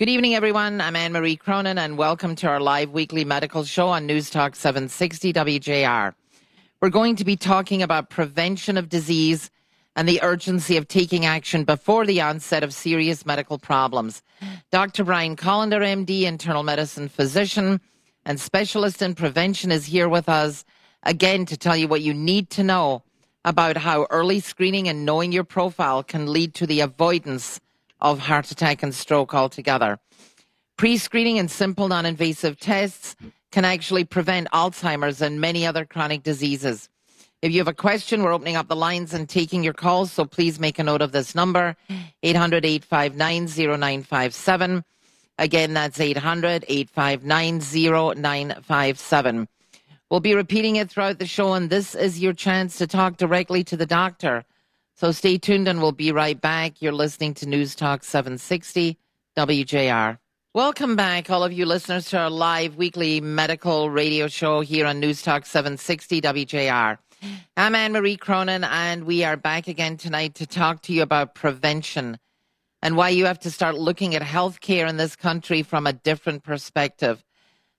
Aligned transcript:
Good 0.00 0.08
evening, 0.08 0.34
everyone. 0.34 0.80
I'm 0.80 0.96
Anne 0.96 1.12
Marie 1.12 1.36
Cronin, 1.36 1.76
and 1.76 1.98
welcome 1.98 2.34
to 2.36 2.48
our 2.48 2.58
live 2.58 2.90
weekly 2.90 3.22
medical 3.22 3.64
show 3.64 3.88
on 3.88 4.06
News 4.06 4.30
Talk 4.30 4.56
760 4.56 5.30
WJR. 5.34 6.14
We're 6.80 6.88
going 6.88 7.16
to 7.16 7.24
be 7.26 7.36
talking 7.36 7.82
about 7.82 8.08
prevention 8.08 8.78
of 8.78 8.88
disease 8.88 9.50
and 9.94 10.08
the 10.08 10.22
urgency 10.22 10.78
of 10.78 10.88
taking 10.88 11.26
action 11.26 11.64
before 11.64 12.06
the 12.06 12.22
onset 12.22 12.64
of 12.64 12.72
serious 12.72 13.26
medical 13.26 13.58
problems. 13.58 14.22
Dr. 14.70 15.04
Brian 15.04 15.36
Kolender, 15.36 15.82
MD, 15.82 16.22
internal 16.22 16.62
medicine 16.62 17.10
physician 17.10 17.78
and 18.24 18.40
specialist 18.40 19.02
in 19.02 19.14
prevention, 19.14 19.70
is 19.70 19.84
here 19.84 20.08
with 20.08 20.30
us 20.30 20.64
again 21.02 21.44
to 21.44 21.58
tell 21.58 21.76
you 21.76 21.88
what 21.88 22.00
you 22.00 22.14
need 22.14 22.48
to 22.48 22.64
know 22.64 23.02
about 23.44 23.76
how 23.76 24.06
early 24.08 24.40
screening 24.40 24.88
and 24.88 25.04
knowing 25.04 25.30
your 25.30 25.44
profile 25.44 26.02
can 26.02 26.32
lead 26.32 26.54
to 26.54 26.66
the 26.66 26.80
avoidance 26.80 27.60
of 28.00 28.18
heart 28.18 28.50
attack 28.50 28.82
and 28.82 28.94
stroke 28.94 29.34
altogether. 29.34 29.98
Pre 30.76 30.96
screening 30.96 31.38
and 31.38 31.50
simple 31.50 31.88
non 31.88 32.06
invasive 32.06 32.58
tests 32.58 33.16
can 33.52 33.64
actually 33.64 34.04
prevent 34.04 34.50
Alzheimer's 34.52 35.20
and 35.20 35.40
many 35.40 35.66
other 35.66 35.84
chronic 35.84 36.22
diseases. 36.22 36.88
If 37.42 37.52
you 37.52 37.58
have 37.58 37.68
a 37.68 37.74
question, 37.74 38.22
we're 38.22 38.34
opening 38.34 38.56
up 38.56 38.68
the 38.68 38.76
lines 38.76 39.14
and 39.14 39.28
taking 39.28 39.64
your 39.64 39.72
calls, 39.72 40.12
so 40.12 40.24
please 40.24 40.60
make 40.60 40.78
a 40.78 40.84
note 40.84 41.00
of 41.00 41.12
this 41.12 41.34
number 41.34 41.74
800 42.22 42.64
859 42.64 43.46
0957. 43.46 44.84
Again, 45.38 45.72
that's 45.72 45.98
800 45.98 46.66
859 46.68 47.60
0957. 47.60 49.48
We'll 50.10 50.20
be 50.20 50.34
repeating 50.34 50.76
it 50.76 50.90
throughout 50.90 51.18
the 51.18 51.26
show, 51.26 51.54
and 51.54 51.70
this 51.70 51.94
is 51.94 52.20
your 52.20 52.34
chance 52.34 52.76
to 52.76 52.86
talk 52.86 53.16
directly 53.16 53.64
to 53.64 53.76
the 53.76 53.86
doctor 53.86 54.44
so 55.00 55.12
stay 55.12 55.38
tuned 55.38 55.66
and 55.66 55.80
we'll 55.80 55.92
be 55.92 56.12
right 56.12 56.38
back. 56.38 56.82
You're 56.82 56.92
listening 56.92 57.32
to 57.34 57.48
News 57.48 57.74
Talk 57.74 58.04
760 58.04 58.98
WJR. 59.34 60.18
Welcome 60.52 60.94
back, 60.94 61.30
all 61.30 61.42
of 61.42 61.54
you 61.54 61.64
listeners, 61.64 62.10
to 62.10 62.18
our 62.18 62.28
live 62.28 62.76
weekly 62.76 63.18
medical 63.22 63.88
radio 63.88 64.28
show 64.28 64.60
here 64.60 64.84
on 64.84 65.00
News 65.00 65.22
Talk 65.22 65.46
760 65.46 66.20
WJR. 66.20 66.98
I'm 67.56 67.74
Anne 67.74 67.92
Marie 67.92 68.18
Cronin, 68.18 68.62
and 68.62 69.04
we 69.04 69.24
are 69.24 69.38
back 69.38 69.68
again 69.68 69.96
tonight 69.96 70.34
to 70.34 70.46
talk 70.46 70.82
to 70.82 70.92
you 70.92 71.00
about 71.00 71.34
prevention 71.34 72.18
and 72.82 72.94
why 72.94 73.08
you 73.08 73.24
have 73.24 73.38
to 73.40 73.50
start 73.50 73.76
looking 73.76 74.14
at 74.14 74.20
healthcare 74.20 74.86
in 74.86 74.98
this 74.98 75.16
country 75.16 75.62
from 75.62 75.86
a 75.86 75.94
different 75.94 76.42
perspective. 76.42 77.24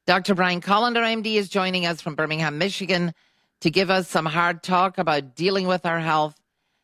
Dr. 0.07 0.33
Brian 0.33 0.59
Kolender, 0.59 1.03
MD, 1.03 1.35
is 1.35 1.49
joining 1.49 1.85
us 1.85 2.01
from 2.01 2.15
Birmingham, 2.15 2.57
Michigan, 2.57 3.13
to 3.59 3.69
give 3.69 3.91
us 3.91 4.07
some 4.07 4.25
hard 4.25 4.63
talk 4.63 4.97
about 4.97 5.35
dealing 5.35 5.67
with 5.67 5.85
our 5.85 5.99
health 5.99 6.40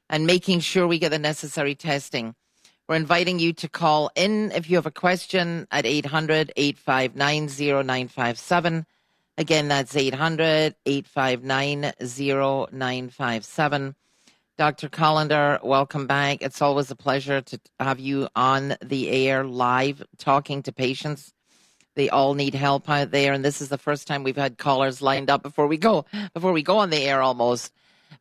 and 0.09 0.27
making 0.27 0.59
sure 0.59 0.87
we 0.87 0.99
get 0.99 1.09
the 1.09 1.19
necessary 1.19 1.75
testing. 1.75 2.35
We're 2.87 2.95
inviting 2.95 3.39
you 3.39 3.51
to 3.53 3.67
call 3.67 4.11
in 4.15 4.51
if 4.53 4.69
you 4.69 4.77
have 4.77 4.85
a 4.85 4.91
question 4.91 5.67
at 5.71 5.85
800 5.85 6.53
859 6.55 7.47
0957. 7.47 8.85
Again, 9.37 9.67
that's 9.67 9.95
800 9.95 10.75
859 10.85 11.91
0957. 11.99 13.95
Dr. 14.57 14.89
Kolender, 14.89 15.63
welcome 15.63 16.07
back. 16.07 16.41
It's 16.41 16.63
always 16.63 16.89
a 16.89 16.95
pleasure 16.95 17.41
to 17.41 17.59
have 17.79 17.99
you 17.99 18.27
on 18.35 18.75
the 18.81 19.09
air 19.09 19.43
live 19.43 20.01
talking 20.17 20.63
to 20.63 20.71
patients. 20.71 21.33
They 21.93 22.09
all 22.09 22.33
need 22.33 22.55
help 22.55 22.89
out 22.89 23.11
there, 23.11 23.33
and 23.33 23.45
this 23.45 23.61
is 23.61 23.69
the 23.69 23.77
first 23.77 24.07
time 24.07 24.23
we've 24.23 24.35
had 24.35 24.57
callers 24.57 25.01
lined 25.01 25.29
up 25.29 25.43
before 25.43 25.67
we 25.67 25.77
go 25.77 26.05
before 26.33 26.53
we 26.53 26.63
go 26.63 26.77
on 26.77 26.89
the 26.89 27.05
air 27.05 27.21
almost. 27.21 27.71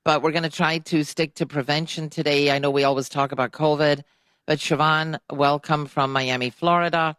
But 0.04 0.22
we're 0.22 0.32
going 0.32 0.42
to 0.42 0.50
try 0.50 0.78
to 0.78 1.04
stick 1.04 1.34
to 1.34 1.46
prevention 1.46 2.10
today. 2.10 2.50
I 2.50 2.58
know 2.58 2.70
we 2.70 2.84
always 2.84 3.08
talk 3.08 3.32
about 3.32 3.52
COVID, 3.52 4.02
but 4.46 4.58
Siobhan, 4.58 5.18
welcome 5.30 5.86
from 5.86 6.12
Miami, 6.12 6.50
Florida. 6.50 7.16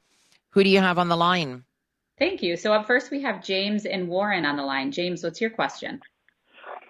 Who 0.52 0.64
do 0.64 0.70
you 0.70 0.80
have 0.80 0.98
on 0.98 1.10
the 1.10 1.18
line? 1.18 1.64
Thank 2.18 2.42
you. 2.42 2.58
So 2.58 2.74
up 2.74 2.88
first, 2.88 3.12
we 3.12 3.22
have 3.22 3.44
James 3.44 3.86
and 3.86 4.08
Warren 4.08 4.46
on 4.46 4.58
the 4.58 4.64
line. 4.64 4.92
James, 4.92 5.24
what's 5.24 5.40
your 5.40 5.52
question? 5.52 6.00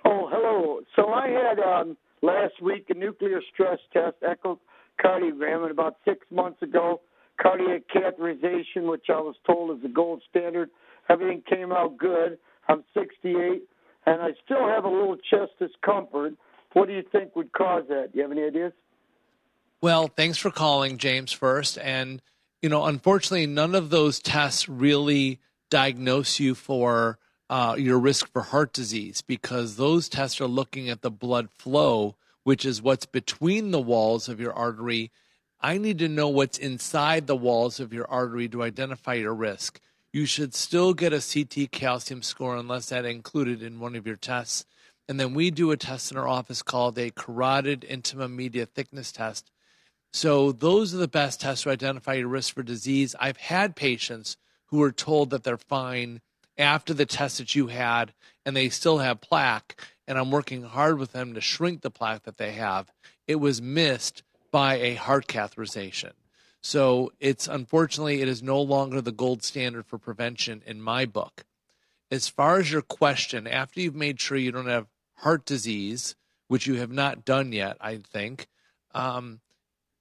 Oh, 0.06 0.30
hello. 0.32 0.80
So 0.96 1.10
I 1.10 1.28
had 1.28 1.60
um, 1.60 1.98
last 2.22 2.62
week 2.62 2.86
a 2.90 2.94
nuclear 2.94 3.42
stress 3.54 3.80
test, 3.92 4.16
echocardiogram, 4.22 5.64
and 5.64 5.72
about 5.72 5.98
six 6.06 6.26
months 6.32 6.62
ago, 6.62 7.02
cardiac 7.42 7.84
catheterization, 7.94 8.90
which 8.90 9.08
I 9.10 9.20
was 9.20 9.36
told 9.46 9.76
is 9.76 9.84
the 9.84 9.90
gold 9.90 10.24
standard. 10.30 10.70
Everything 11.10 11.44
came 11.50 11.72
out 11.72 11.98
good. 11.98 12.38
I'm 12.70 12.84
68 12.94 13.64
and 14.08 14.22
I 14.22 14.30
still 14.44 14.66
have 14.66 14.86
a 14.86 14.90
little 14.90 15.18
chest 15.18 15.52
discomfort. 15.60 16.34
What 16.72 16.88
do 16.88 16.94
you 16.94 17.04
think 17.12 17.36
would 17.36 17.52
cause 17.52 17.84
that? 17.90 18.14
Do 18.14 18.18
you 18.18 18.22
have 18.22 18.32
any 18.32 18.44
ideas? 18.44 18.72
Well, 19.82 20.08
thanks 20.08 20.38
for 20.38 20.50
calling, 20.50 20.98
James, 20.98 21.34
first. 21.34 21.78
And, 21.78 22.22
you 22.62 22.70
know, 22.70 22.86
unfortunately, 22.86 23.46
none 23.48 23.76
of 23.76 23.90
those 23.90 24.20
tests 24.20 24.70
really 24.70 25.40
diagnose 25.70 26.40
you 26.40 26.56
for 26.56 27.20
uh, 27.50 27.76
your 27.78 28.00
risk 28.00 28.32
for 28.32 28.44
heart 28.44 28.72
disease 28.72 29.22
because 29.22 29.76
those 29.76 30.08
tests 30.08 30.40
are 30.40 30.48
looking 30.48 30.90
at 30.90 31.02
the 31.02 31.12
blood 31.12 31.50
flow, 31.52 32.16
which 32.44 32.66
is 32.66 32.82
what's 32.82 33.06
between 33.06 33.72
the 33.72 33.82
walls 33.82 34.30
of 34.30 34.40
your 34.40 34.54
artery. 34.54 35.12
I 35.60 35.78
need 35.78 36.00
to 36.00 36.08
know 36.08 36.30
what's 36.30 36.58
inside 36.58 37.28
the 37.28 37.36
walls 37.36 37.82
of 37.82 37.92
your 37.92 38.10
artery 38.10 38.48
to 38.50 38.64
identify 38.64 39.16
your 39.16 39.34
risk 39.34 39.82
you 40.18 40.26
should 40.26 40.56
still 40.56 40.96
get 40.96 41.14
a 41.14 41.22
CT 41.22 41.70
calcium 41.72 42.24
score 42.24 42.58
unless 42.58 42.90
that 42.90 43.06
included 43.06 43.62
in 43.62 43.80
one 43.80 43.96
of 43.96 44.08
your 44.08 44.16
tests. 44.16 44.66
And 45.08 45.20
then 45.20 45.36
we 45.36 45.52
do 45.52 45.70
a 45.70 45.78
test 45.78 46.12
in 46.12 46.18
our 46.18 46.28
office 46.28 46.64
called 46.64 46.98
a 46.98 47.12
carotid 47.12 47.86
intima 47.88 48.28
media 48.28 48.66
thickness 48.66 49.12
test. 49.12 49.52
So 50.12 50.52
those 50.52 50.92
are 50.96 50.98
the 50.98 51.08
best 51.08 51.42
tests 51.42 51.64
to 51.64 51.70
identify 51.70 52.16
your 52.16 52.30
risk 52.30 52.56
for 52.56 52.64
disease. 52.64 53.16
I've 53.20 53.38
had 53.38 53.76
patients 53.76 54.38
who 54.70 54.78
were 54.78 54.92
told 54.92 55.30
that 55.30 55.44
they're 55.44 55.56
fine 55.56 56.22
after 56.58 56.96
the 56.96 57.06
test 57.06 57.38
that 57.38 57.54
you 57.54 57.68
had 57.68 58.12
and 58.44 58.56
they 58.56 58.70
still 58.70 58.98
have 58.98 59.22
plaque 59.22 59.80
and 60.08 60.18
I'm 60.18 60.32
working 60.32 60.64
hard 60.64 60.98
with 60.98 61.12
them 61.12 61.36
to 61.36 61.42
shrink 61.42 61.82
the 61.82 61.92
plaque 61.92 62.24
that 62.24 62.38
they 62.38 62.54
have. 62.54 62.92
It 63.28 63.36
was 63.36 63.62
missed 63.62 64.24
by 64.52 64.78
a 64.78 64.96
heart 64.96 65.28
catheterization. 65.28 66.14
So 66.68 67.14
it's 67.22 67.48
unfortunately 67.48 68.22
it 68.22 68.28
is 68.28 68.44
no 68.44 68.62
longer 68.62 69.00
the 69.00 69.14
gold 69.14 69.42
standard 69.42 69.86
for 69.86 69.98
prevention 69.98 70.62
in 70.66 70.82
my 70.82 71.06
book. 71.06 71.46
As 72.12 72.28
far 72.28 72.60
as 72.60 72.70
your 72.70 72.82
question, 72.82 73.48
after 73.48 73.80
you've 73.80 73.96
made 73.96 74.20
sure 74.20 74.36
you 74.36 74.52
don't 74.52 74.68
have 74.68 74.88
heart 75.20 75.46
disease, 75.46 76.18
which 76.50 76.68
you 76.68 76.74
have 76.74 76.92
not 76.92 77.24
done 77.24 77.54
yet, 77.54 77.78
I 77.80 78.00
think, 78.00 78.50
um, 78.94 79.40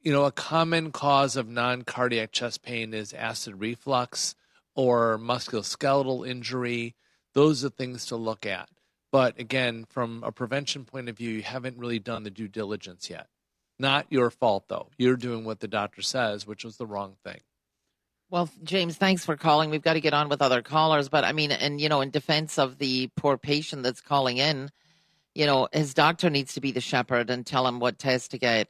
you 0.03 0.10
know, 0.10 0.25
a 0.25 0.32
common 0.32 0.91
cause 0.91 1.37
of 1.37 1.49
non-cardiac 1.49 2.32
chest 2.32 2.65
pain 2.65 2.93
is 2.93 3.12
acid 3.12 3.60
reflux 3.60 4.34
or 4.75 5.19
musculoskeletal 5.19 6.28
injury. 6.28 6.97
Those 7.33 7.65
are 7.65 7.71
things 7.71 8.06
to 8.06 8.16
look 8.16 8.44
at. 8.44 8.69
But 9.12 9.38
again, 9.38 9.87
from 9.88 10.25
a 10.25 10.33
prevention 10.33 10.84
point 10.84 11.09
of 11.09 11.16
view, 11.16 11.31
you 11.31 11.43
haven't 11.43 11.78
really 11.78 12.00
done 12.00 12.25
the 12.25 12.31
due 12.31 12.48
diligence 12.48 13.09
yet. 13.09 13.28
Not 13.78 14.06
your 14.10 14.31
fault, 14.31 14.64
though. 14.69 14.88
You're 14.97 15.16
doing 15.16 15.44
what 15.44 15.60
the 15.60 15.69
doctor 15.69 16.03
says, 16.03 16.47
which 16.47 16.64
was 16.64 16.76
the 16.76 16.87
wrong 16.87 17.16
thing. 17.25 17.41
Well, 18.31 18.48
James, 18.64 18.97
thanks 18.97 19.25
for 19.25 19.37
calling. 19.37 19.70
We've 19.70 19.82
got 19.82 19.92
to 19.92 20.00
get 20.00 20.14
on 20.14 20.28
with 20.28 20.42
other 20.42 20.62
callers, 20.62 21.09
but 21.09 21.25
I 21.25 21.32
mean, 21.32 21.53
and 21.53 21.81
you 21.81 21.88
know, 21.88 22.00
in 22.00 22.10
defense 22.10 22.59
of 22.59 22.78
the 22.78 23.09
poor 23.16 23.36
patient 23.36 23.84
that's 23.84 24.00
calling 24.00 24.38
in, 24.38 24.70
you 25.34 25.47
know, 25.47 25.69
his 25.72 25.94
doctor 25.94 26.28
needs 26.28 26.54
to 26.54 26.60
be 26.60 26.72
the 26.72 26.81
shepherd 26.81 27.31
and 27.31 27.47
tell 27.47 27.66
him 27.66 27.78
what 27.78 27.98
test 27.98 28.32
to 28.32 28.38
get, 28.38 28.69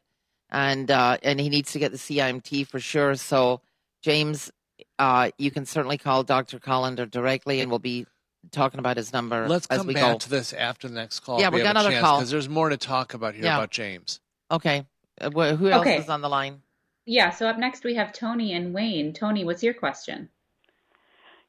and 0.50 0.90
uh, 0.90 1.16
and 1.22 1.40
he 1.40 1.48
needs 1.48 1.72
to 1.72 1.78
get 1.78 1.92
the 1.92 1.98
CIMT 1.98 2.66
for 2.66 2.80
sure. 2.80 3.14
So, 3.14 3.62
James, 4.02 4.50
uh, 4.98 5.30
you 5.38 5.50
can 5.50 5.64
certainly 5.64 5.96
call 5.96 6.22
Dr. 6.22 6.58
Kolender 6.58 7.10
directly, 7.10 7.60
and 7.60 7.70
we'll 7.70 7.78
be 7.78 8.06
talking 8.52 8.78
about 8.78 8.98
his 8.98 9.12
number. 9.12 9.48
Let's 9.48 9.66
come 9.66 9.86
we 9.86 9.94
back 9.94 10.12
go. 10.12 10.18
to 10.18 10.28
this 10.28 10.52
after 10.52 10.88
the 10.88 10.94
next 10.94 11.20
call. 11.20 11.40
Yeah, 11.40 11.48
we 11.48 11.62
got 11.62 11.70
another 11.70 11.98
call 11.98 12.18
because 12.18 12.30
there's 12.30 12.48
more 12.48 12.68
to 12.68 12.76
talk 12.76 13.14
about 13.14 13.34
here 13.34 13.44
Yeah. 13.44 13.56
about 13.56 13.70
James. 13.70 14.20
Okay, 14.50 14.84
wh- 15.20 15.56
who 15.56 15.68
else 15.68 15.82
Okay. 15.86 15.98
is 15.98 16.08
on 16.08 16.20
the 16.20 16.28
line? 16.28 16.62
Yeah, 17.04 17.30
so 17.30 17.46
up 17.46 17.58
next 17.58 17.84
we 17.84 17.94
have 17.94 18.12
Tony 18.12 18.52
and 18.52 18.74
Wayne. 18.74 19.12
Tony, 19.12 19.44
what's 19.44 19.62
your 19.62 19.74
question? 19.74 20.28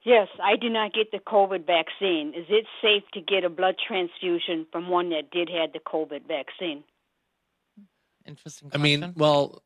Yes, 0.03 0.27
I 0.41 0.55
did 0.55 0.71
not 0.71 0.93
get 0.93 1.11
the 1.11 1.19
COVID 1.19 1.65
vaccine. 1.65 2.33
Is 2.35 2.45
it 2.49 2.65
safe 2.81 3.03
to 3.13 3.21
get 3.21 3.43
a 3.43 3.49
blood 3.49 3.75
transfusion 3.87 4.65
from 4.71 4.87
one 4.89 5.09
that 5.09 5.31
did 5.31 5.49
have 5.49 5.73
the 5.73 5.79
COVID 5.79 6.27
vaccine? 6.27 6.83
Interesting. 8.25 8.69
I 8.73 8.77
mean, 8.77 9.13
well, 9.17 9.61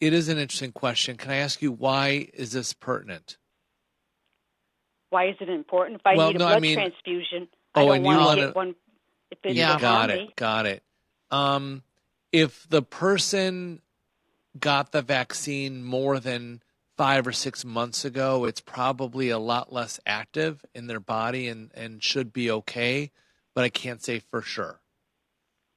it 0.00 0.12
is 0.12 0.28
an 0.28 0.38
interesting 0.38 0.72
question. 0.72 1.16
Can 1.16 1.30
I 1.30 1.36
ask 1.36 1.60
you 1.60 1.72
why 1.72 2.28
is 2.32 2.52
this 2.52 2.72
pertinent? 2.72 3.36
Why 5.10 5.28
is 5.28 5.36
it 5.40 5.48
important? 5.48 5.96
If 6.00 6.06
I 6.06 6.14
Well, 6.16 6.28
need 6.28 6.36
a 6.36 6.38
no, 6.38 6.46
I 6.46 6.50
blood 6.52 6.62
mean- 6.62 6.74
transfusion, 6.76 7.48
Oh, 7.74 7.82
I 7.82 7.84
don't 7.84 7.96
and 7.96 8.04
you 8.04 8.12
want 8.12 8.26
wanna- 8.26 8.40
get 8.46 8.54
one. 8.56 8.74
If 9.30 9.38
it's 9.44 9.54
Yeah. 9.56 9.70
around 9.72 9.80
Got 9.80 10.08
me. 10.10 10.14
it. 10.24 10.36
Got 10.36 10.66
it. 10.66 10.82
Um, 11.30 11.82
if 12.32 12.68
the 12.68 12.82
person 12.82 13.80
got 14.58 14.92
the 14.92 15.02
vaccine 15.02 15.84
more 15.84 16.18
than 16.18 16.62
five 16.96 17.26
or 17.26 17.32
six 17.32 17.64
months 17.64 18.04
ago, 18.04 18.44
it's 18.44 18.60
probably 18.60 19.30
a 19.30 19.38
lot 19.38 19.72
less 19.72 19.98
active 20.06 20.64
in 20.74 20.86
their 20.86 21.00
body 21.00 21.48
and, 21.48 21.70
and 21.74 22.02
should 22.02 22.32
be 22.32 22.50
okay, 22.50 23.10
but 23.54 23.64
I 23.64 23.68
can't 23.68 24.02
say 24.02 24.18
for 24.18 24.42
sure. 24.42 24.80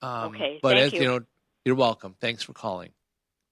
Um, 0.01 0.35
Okay, 0.35 0.59
But 0.61 0.75
thank 0.75 0.87
as, 0.87 0.93
you. 0.93 1.01
you 1.01 1.07
know, 1.07 1.19
you're 1.65 1.75
welcome. 1.75 2.15
Thanks 2.19 2.43
for 2.43 2.53
calling. 2.53 2.89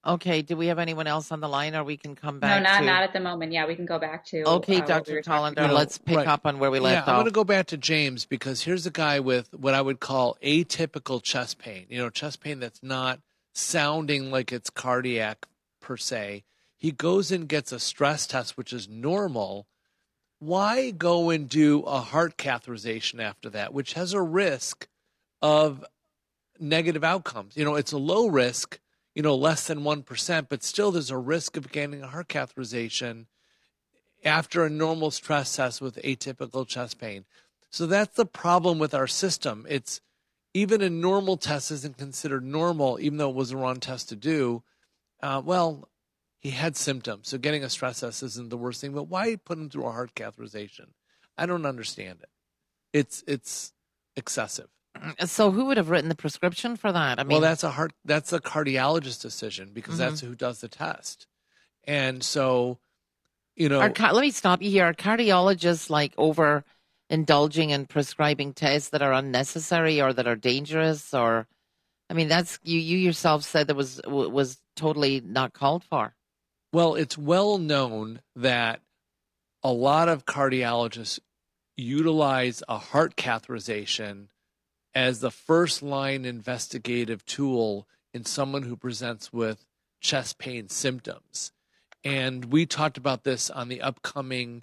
Okay. 0.04 0.42
Do 0.42 0.56
we 0.56 0.66
have 0.66 0.78
anyone 0.78 1.06
else 1.06 1.30
on 1.30 1.40
the 1.40 1.48
line, 1.48 1.74
or 1.74 1.84
we 1.84 1.96
can 1.96 2.14
come 2.14 2.40
back? 2.40 2.62
No, 2.62 2.70
not 2.70 2.80
to... 2.80 2.86
not 2.86 3.02
at 3.02 3.12
the 3.12 3.20
moment. 3.20 3.52
Yeah, 3.52 3.66
we 3.66 3.76
can 3.76 3.86
go 3.86 3.98
back 3.98 4.24
to. 4.26 4.42
Okay, 4.42 4.76
uh, 4.76 4.80
what 4.80 4.88
we 4.88 4.94
Dr. 4.94 5.14
were 5.14 5.22
Kolender, 5.22 5.68
You 5.68 5.74
let's 5.74 5.98
pick 5.98 6.16
right. 6.16 6.26
up 6.26 6.46
on 6.46 6.58
where 6.58 6.70
we 6.70 6.80
Yeah, 6.80 7.02
off. 7.02 7.08
I'm 7.08 7.14
off. 7.14 7.20
going 7.20 7.26
to 7.26 7.30
go 7.30 7.44
back 7.44 7.66
to 7.66 7.76
James 7.76 8.24
because 8.26 8.62
here's 8.62 8.86
a 8.86 8.90
guy 8.90 9.20
with 9.20 9.54
what 9.54 9.74
I 9.74 9.80
would 9.80 10.00
call 10.00 10.36
atypical 10.42 11.22
chest 11.22 11.58
pain. 11.58 11.86
You 11.88 11.98
know, 11.98 12.10
chest 12.10 12.40
pain 12.40 12.58
that's 12.60 12.82
not 12.82 13.20
sounding 13.52 14.30
like 14.30 14.52
it's 14.52 14.70
cardiac 14.70 15.46
per 15.80 15.96
se. 15.96 16.44
He 16.76 16.90
goes 16.90 17.30
and 17.30 17.48
gets 17.48 17.70
a 17.70 17.78
stress 17.78 18.26
test, 18.26 18.56
which 18.56 18.72
is 18.72 18.88
normal. 18.88 19.66
Why 20.40 20.90
go 20.90 21.30
and 21.30 21.48
do 21.48 21.82
a 21.82 22.00
heart 22.00 22.36
catheterization 22.36 23.22
after 23.22 23.48
that, 23.50 23.72
which 23.72 23.92
has 23.92 24.12
a 24.12 24.20
risk 24.20 24.88
of 25.40 25.84
negative 26.58 27.04
outcomes? 27.04 27.56
You 27.56 27.64
know, 27.64 27.76
it's 27.76 27.92
a 27.92 27.98
low 27.98 28.26
risk, 28.26 28.80
you 29.14 29.22
know, 29.22 29.34
less 29.34 29.66
than 29.66 29.80
1%, 29.80 30.46
but 30.48 30.62
still 30.62 30.90
there's 30.90 31.10
a 31.10 31.18
risk 31.18 31.56
of 31.56 31.70
getting 31.70 32.02
a 32.02 32.08
heart 32.08 32.28
catheterization 32.28 33.26
after 34.24 34.64
a 34.64 34.70
normal 34.70 35.10
stress 35.10 35.56
test 35.56 35.80
with 35.80 35.96
atypical 35.96 36.66
chest 36.66 36.98
pain. 36.98 37.24
So 37.70 37.86
that's 37.86 38.16
the 38.16 38.26
problem 38.26 38.78
with 38.78 38.94
our 38.94 39.06
system. 39.06 39.66
It's 39.68 40.00
even 40.54 40.82
a 40.82 40.90
normal 40.90 41.36
test 41.36 41.70
isn't 41.70 41.98
considered 41.98 42.44
normal, 42.44 42.98
even 43.00 43.18
though 43.18 43.30
it 43.30 43.36
was 43.36 43.50
the 43.50 43.56
wrong 43.56 43.80
test 43.80 44.08
to 44.10 44.16
do. 44.16 44.62
Uh, 45.22 45.40
well, 45.44 45.88
he 46.38 46.50
had 46.50 46.76
symptoms, 46.76 47.28
so 47.28 47.38
getting 47.38 47.64
a 47.64 47.70
stress 47.70 48.00
test 48.00 48.22
isn't 48.22 48.50
the 48.50 48.56
worst 48.56 48.80
thing. 48.80 48.92
But 48.92 49.04
why 49.04 49.36
put 49.36 49.58
him 49.58 49.70
through 49.70 49.86
a 49.86 49.92
heart 49.92 50.14
catheterization? 50.14 50.88
I 51.38 51.46
don't 51.46 51.64
understand 51.64 52.18
it. 52.22 52.28
It's 52.92 53.24
it's 53.26 53.72
excessive. 54.16 54.68
So, 55.24 55.50
who 55.50 55.64
would 55.66 55.76
have 55.78 55.90
written 55.90 56.08
the 56.08 56.14
prescription 56.14 56.76
for 56.76 56.92
that? 56.92 57.18
I 57.18 57.24
mean, 57.24 57.32
well, 57.32 57.40
that's 57.40 57.64
a 57.64 57.70
heart. 57.70 57.92
That's 58.04 58.32
a 58.32 58.40
cardiologist 58.40 59.20
decision 59.20 59.70
because 59.72 59.94
Mhm. 59.94 59.98
that's 59.98 60.20
who 60.20 60.34
does 60.34 60.60
the 60.60 60.68
test. 60.68 61.26
And 61.84 62.22
so, 62.22 62.78
you 63.56 63.68
know, 63.68 63.80
Are 63.80 64.12
let 64.12 64.20
me 64.20 64.30
stop 64.30 64.62
you 64.62 64.70
here. 64.70 64.84
Are 64.86 64.94
cardiologists 64.94 65.90
like 65.90 66.12
over 66.16 66.64
indulging 67.10 67.70
in 67.70 67.86
prescribing 67.86 68.54
tests 68.54 68.90
that 68.90 69.02
are 69.02 69.12
unnecessary 69.12 70.00
or 70.00 70.12
that 70.12 70.26
are 70.26 70.36
dangerous? 70.36 71.12
Or, 71.12 71.48
I 72.08 72.14
mean, 72.14 72.28
that's 72.28 72.58
you. 72.62 72.78
You 72.78 72.98
yourself 72.98 73.42
said 73.42 73.66
that 73.66 73.74
was 73.74 74.00
was 74.06 74.60
totally 74.76 75.20
not 75.20 75.52
called 75.52 75.84
for. 75.84 76.14
Well, 76.72 76.94
it's 76.94 77.18
well 77.18 77.58
known 77.58 78.22
that 78.36 78.80
a 79.62 79.72
lot 79.72 80.08
of 80.08 80.24
cardiologists 80.24 81.18
utilize 81.76 82.62
a 82.68 82.78
heart 82.78 83.16
catheterization 83.16 84.28
as 84.94 85.20
the 85.20 85.30
first 85.30 85.82
line 85.82 86.24
investigative 86.24 87.24
tool 87.24 87.86
in 88.12 88.24
someone 88.24 88.62
who 88.62 88.76
presents 88.76 89.32
with 89.32 89.64
chest 90.00 90.38
pain 90.38 90.68
symptoms. 90.68 91.52
And 92.04 92.46
we 92.46 92.66
talked 92.66 92.98
about 92.98 93.24
this 93.24 93.48
on 93.48 93.68
the 93.68 93.80
upcoming 93.80 94.62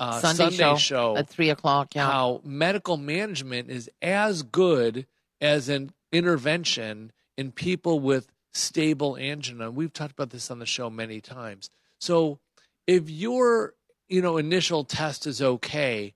uh, 0.00 0.20
Sunday 0.20 0.56
Sunday, 0.56 0.78
show 0.78 1.16
At 1.16 1.28
three 1.28 1.50
o'clock, 1.50 1.94
yeah. 1.94 2.06
how 2.06 2.40
medical 2.44 2.96
management 2.96 3.70
is 3.70 3.90
as 4.00 4.42
good 4.42 5.06
as 5.40 5.68
an 5.68 5.92
intervention 6.12 7.12
in 7.36 7.52
people 7.52 8.00
with 8.00 8.32
stable 8.52 9.16
angina. 9.16 9.70
We've 9.70 9.92
talked 9.92 10.12
about 10.12 10.30
this 10.30 10.50
on 10.50 10.58
the 10.58 10.66
show 10.66 10.88
many 10.88 11.20
times. 11.20 11.70
So 12.00 12.38
if 12.86 13.10
your 13.10 13.74
you 14.08 14.22
know 14.22 14.36
initial 14.36 14.84
test 14.84 15.26
is 15.26 15.42
okay, 15.42 16.14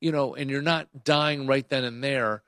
you 0.00 0.12
know, 0.12 0.34
and 0.34 0.48
you're 0.48 0.62
not 0.62 1.04
dying 1.04 1.46
right 1.46 1.68
then 1.68 1.84
and 1.84 2.02
there, 2.02 2.42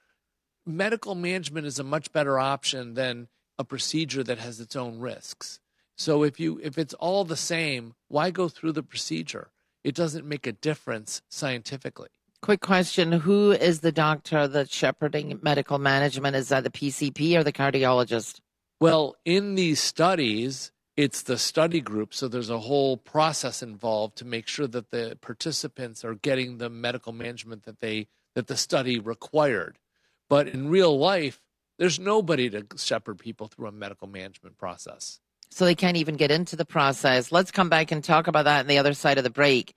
medical 0.69 1.15
management 1.15 1.67
is 1.67 1.79
a 1.79 1.85
much 1.85 2.13
better 2.13 2.39
option 2.39 2.95
than 2.95 3.29
a 3.59 3.65
procedure 3.65 4.23
that 4.23 4.39
has 4.39 4.61
its 4.61 4.77
own 4.77 5.01
risks. 5.01 5.61
So 5.97 6.23
if 6.23 6.39
you 6.39 6.61
if 6.63 6.79
it's 6.79 6.95
all 6.95 7.25
the 7.25 7.37
same, 7.37 7.95
why 8.07 8.31
go 8.31 8.49
through 8.49 8.73
the 8.73 8.83
procedure? 8.83 9.49
It 9.83 9.95
doesn't 9.95 10.27
make 10.27 10.47
a 10.47 10.53
difference 10.53 11.23
scientifically. 11.29 12.09
Quick 12.41 12.61
question: 12.61 13.11
Who 13.11 13.51
is 13.51 13.81
the 13.81 13.91
doctor 13.91 14.47
that's 14.47 14.75
shepherding 14.75 15.41
medical 15.43 15.79
management? 15.79 16.37
Is 16.37 16.51
that 16.51 16.63
the 16.63 16.71
PCP 16.71 17.37
or 17.37 17.43
the 17.43 17.53
cardiologist? 17.53 18.41
Well, 18.81 19.17
in 19.25 19.57
these 19.57 19.81
studies, 19.81 20.71
it's 20.97 21.23
the 21.23 21.37
study 21.37 21.81
group. 21.81 22.15
So 22.15 22.29
there's 22.29 22.51
a 22.51 22.61
whole 22.61 22.97
process 22.97 23.61
involved 23.61 24.17
to 24.19 24.25
make 24.25 24.47
sure 24.47 24.69
that 24.69 24.93
the 24.93 25.19
participants 25.21 26.05
are 26.05 26.15
getting 26.15 26.59
the 26.59 26.71
medical 26.71 27.13
management 27.13 27.65
that 27.65 27.81
they 27.81 28.07
that 28.37 28.47
the 28.47 28.57
study 28.57 29.01
required. 29.01 29.79
But 30.29 30.49
in 30.49 30.69
real 30.69 30.99
life, 30.99 31.41
there's 31.79 31.99
nobody 31.99 32.51
to 32.51 32.67
shepherd 32.77 33.19
people 33.19 33.47
through 33.47 33.69
a 33.69 33.73
medical 33.73 34.09
management 34.09 34.59
process. 34.59 35.21
so 35.51 35.65
they 35.65 35.75
can't 35.75 35.97
even 35.97 36.17
get 36.17 36.31
into 36.31 36.57
the 36.57 36.67
process. 36.67 37.33
Let's 37.33 37.51
come 37.51 37.71
back 37.71 37.91
and 37.91 38.05
talk 38.05 38.27
about 38.27 38.45
that 38.45 38.61
on 38.61 38.67
the 38.67 38.79
other 38.79 38.93
side 38.93 39.17
of 39.17 39.25
the 39.25 39.31
break. 39.31 39.75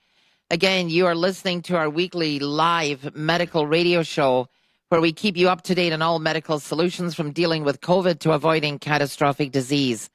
Again, 0.50 0.90
you 0.90 1.06
are 1.06 1.16
listening 1.16 1.62
to 1.64 1.78
our 1.78 1.90
weekly 1.90 2.40
live 2.40 3.16
medical 3.16 3.66
radio 3.66 4.04
show 4.04 4.50
where 4.90 5.00
we 5.00 5.14
keep 5.14 5.38
you 5.38 5.48
up 5.48 5.62
to 5.62 5.74
date 5.74 5.94
on 5.94 6.02
all 6.02 6.20
medical 6.20 6.60
solutions 6.60 7.16
from 7.16 7.32
dealing 7.32 7.64
with 7.64 7.80
COVID 7.80 8.20
to 8.20 8.34
avoiding 8.34 8.78
catastrophic 8.78 9.54
disease. 9.54 10.10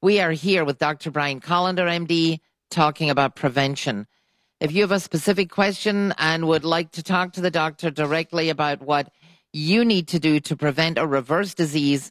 We 0.00 0.20
are 0.20 0.30
here 0.30 0.64
with 0.64 0.78
Dr. 0.78 1.10
Brian 1.10 1.40
Kolender, 1.40 1.88
MD, 1.88 2.38
talking 2.70 3.10
about 3.10 3.34
prevention. 3.34 4.06
If 4.60 4.70
you 4.70 4.82
have 4.82 4.92
a 4.92 5.00
specific 5.00 5.50
question 5.50 6.14
and 6.18 6.46
would 6.46 6.64
like 6.64 6.92
to 6.92 7.02
talk 7.02 7.32
to 7.32 7.40
the 7.40 7.50
doctor 7.50 7.90
directly 7.90 8.48
about 8.48 8.82
what 8.82 9.10
you 9.52 9.84
need 9.84 10.08
to 10.08 10.18
do 10.18 10.40
to 10.40 10.56
prevent 10.56 10.98
or 10.98 11.06
reverse 11.06 11.54
disease, 11.54 12.10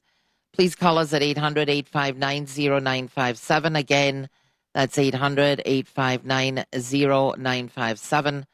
please 0.53 0.75
call 0.75 0.97
us 0.97 1.13
at 1.13 1.23
800 1.23 1.69
859 1.69 2.45
0957. 2.81 3.75
Again, 3.75 4.29
that's 4.73 4.97
800 4.97 5.61
859 5.65 6.65
0957. 6.71 8.45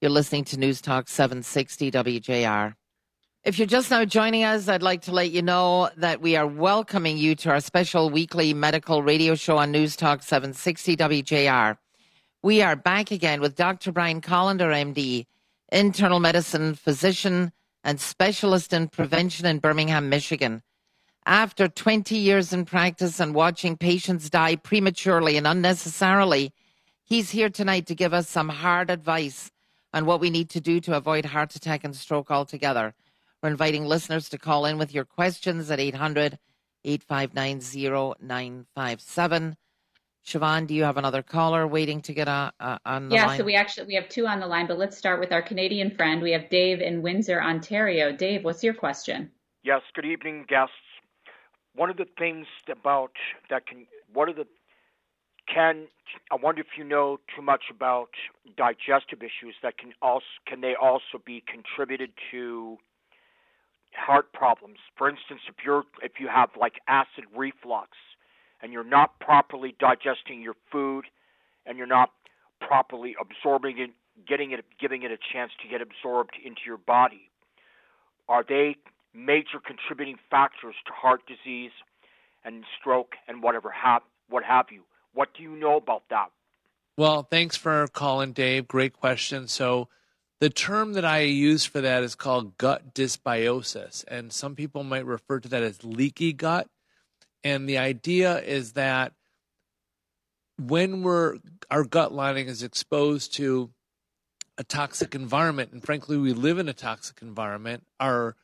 You're 0.00 0.10
listening 0.10 0.44
to 0.44 0.58
News 0.58 0.80
Talk 0.80 1.08
760 1.08 1.90
WJR. 1.90 2.74
If 3.44 3.58
you're 3.58 3.66
just 3.66 3.90
now 3.90 4.04
joining 4.04 4.44
us, 4.44 4.68
I'd 4.68 4.82
like 4.82 5.02
to 5.02 5.12
let 5.12 5.30
you 5.30 5.40
know 5.40 5.88
that 5.96 6.20
we 6.20 6.36
are 6.36 6.46
welcoming 6.46 7.16
you 7.16 7.34
to 7.36 7.50
our 7.50 7.60
special 7.60 8.10
weekly 8.10 8.52
medical 8.52 9.02
radio 9.02 9.34
show 9.34 9.56
on 9.56 9.70
News 9.70 9.96
Talk 9.96 10.22
760 10.22 10.96
WJR. 10.96 11.78
We 12.42 12.60
are 12.60 12.76
back 12.76 13.10
again 13.10 13.40
with 13.40 13.54
Dr. 13.54 13.92
Brian 13.92 14.20
Kolender, 14.20 14.72
MD, 14.72 15.26
internal 15.72 16.20
medicine 16.20 16.74
physician 16.74 17.52
and 17.86 18.00
specialist 18.00 18.72
in 18.72 18.88
prevention 18.88 19.46
in 19.46 19.60
Birmingham, 19.60 20.08
Michigan. 20.08 20.60
After 21.24 21.68
20 21.68 22.16
years 22.16 22.52
in 22.52 22.64
practice 22.64 23.20
and 23.20 23.32
watching 23.32 23.76
patients 23.76 24.28
die 24.28 24.56
prematurely 24.56 25.36
and 25.36 25.46
unnecessarily, 25.46 26.52
he's 27.04 27.30
here 27.30 27.48
tonight 27.48 27.86
to 27.86 27.94
give 27.94 28.12
us 28.12 28.28
some 28.28 28.48
hard 28.48 28.90
advice 28.90 29.52
on 29.94 30.04
what 30.04 30.18
we 30.18 30.30
need 30.30 30.50
to 30.50 30.60
do 30.60 30.80
to 30.80 30.96
avoid 30.96 31.26
heart 31.26 31.54
attack 31.54 31.84
and 31.84 31.94
stroke 31.94 32.28
altogether. 32.28 32.92
We're 33.40 33.50
inviting 33.50 33.84
listeners 33.84 34.28
to 34.30 34.38
call 34.38 34.66
in 34.66 34.78
with 34.78 34.92
your 34.92 35.04
questions 35.04 35.70
at 35.70 35.78
800 35.78 36.40
859 36.84 38.16
0957. 38.20 39.56
Siobhan, 40.26 40.66
do 40.66 40.74
you 40.74 40.82
have 40.82 40.96
another 40.96 41.22
caller 41.22 41.68
waiting 41.68 42.02
to 42.02 42.12
get 42.12 42.26
uh, 42.26 42.50
uh, 42.58 42.78
on 42.84 43.08
the 43.08 43.14
Yeah, 43.14 43.26
line? 43.26 43.38
so 43.38 43.44
we 43.44 43.54
actually 43.54 43.86
we 43.86 43.94
have 43.94 44.08
two 44.08 44.26
on 44.26 44.40
the 44.40 44.46
line, 44.46 44.66
but 44.66 44.76
let's 44.76 44.98
start 44.98 45.20
with 45.20 45.30
our 45.30 45.40
Canadian 45.40 45.90
friend. 45.92 46.20
We 46.20 46.32
have 46.32 46.50
Dave 46.50 46.80
in 46.80 47.00
Windsor, 47.00 47.40
Ontario. 47.40 48.10
Dave, 48.10 48.42
what's 48.42 48.64
your 48.64 48.74
question? 48.74 49.30
Yes, 49.62 49.82
good 49.94 50.04
evening, 50.04 50.44
guests. 50.48 50.74
One 51.76 51.90
of 51.90 51.96
the 51.96 52.06
things 52.18 52.46
about 52.68 53.12
that 53.50 53.68
can, 53.68 53.86
what 54.12 54.28
are 54.28 54.32
the, 54.32 54.46
can, 55.46 55.86
I 56.32 56.36
wonder 56.36 56.60
if 56.60 56.76
you 56.76 56.82
know 56.82 57.20
too 57.36 57.42
much 57.42 57.64
about 57.70 58.08
digestive 58.56 59.20
issues 59.22 59.54
that 59.62 59.78
can 59.78 59.92
also, 60.02 60.24
can 60.46 60.60
they 60.60 60.74
also 60.74 61.22
be 61.24 61.44
contributed 61.46 62.10
to 62.32 62.78
heart 63.94 64.32
problems? 64.32 64.78
For 64.96 65.08
instance, 65.08 65.42
if 65.48 65.56
you're, 65.64 65.84
if 66.02 66.12
you 66.18 66.26
have 66.26 66.50
like 66.58 66.80
acid 66.88 67.24
reflux 67.36 67.90
and 68.62 68.72
you're 68.72 68.84
not 68.84 69.18
properly 69.20 69.74
digesting 69.78 70.42
your 70.42 70.54
food 70.70 71.04
and 71.66 71.78
you're 71.78 71.86
not 71.86 72.10
properly 72.60 73.14
absorbing 73.20 73.78
it, 73.78 73.90
getting 74.26 74.52
it, 74.52 74.64
giving 74.80 75.02
it 75.02 75.10
a 75.10 75.18
chance 75.32 75.52
to 75.62 75.68
get 75.68 75.80
absorbed 75.82 76.36
into 76.44 76.60
your 76.64 76.78
body, 76.78 77.30
are 78.28 78.44
they 78.46 78.76
major 79.14 79.58
contributing 79.64 80.16
factors 80.30 80.74
to 80.86 80.92
heart 80.92 81.22
disease 81.26 81.70
and 82.44 82.64
stroke 82.78 83.14
and 83.26 83.42
whatever 83.42 83.72
what 84.28 84.44
have 84.44 84.66
you. 84.70 84.82
What 85.14 85.30
do 85.34 85.42
you 85.42 85.56
know 85.56 85.76
about 85.76 86.04
that? 86.10 86.30
Well, 86.96 87.22
thanks 87.22 87.56
for 87.56 87.86
calling, 87.88 88.32
Dave. 88.32 88.68
Great 88.68 88.92
question. 88.92 89.48
So, 89.48 89.88
the 90.38 90.50
term 90.50 90.92
that 90.92 91.04
I 91.04 91.20
use 91.20 91.64
for 91.64 91.80
that 91.80 92.02
is 92.02 92.14
called 92.14 92.58
gut 92.58 92.94
dysbiosis, 92.94 94.04
and 94.06 94.32
some 94.32 94.54
people 94.54 94.84
might 94.84 95.06
refer 95.06 95.40
to 95.40 95.48
that 95.48 95.62
as 95.62 95.82
leaky 95.82 96.34
gut. 96.34 96.68
And 97.46 97.68
the 97.68 97.78
idea 97.78 98.40
is 98.40 98.72
that 98.72 99.12
when 100.58 101.04
we're 101.04 101.36
our 101.70 101.84
gut 101.84 102.12
lining 102.12 102.48
is 102.48 102.64
exposed 102.64 103.34
to 103.34 103.70
a 104.58 104.64
toxic 104.64 105.14
environment, 105.14 105.70
and 105.70 105.80
frankly, 105.80 106.16
we 106.16 106.32
live 106.32 106.58
in 106.58 106.68
a 106.68 106.72
toxic 106.72 107.22
environment, 107.22 107.86
our 108.00 108.34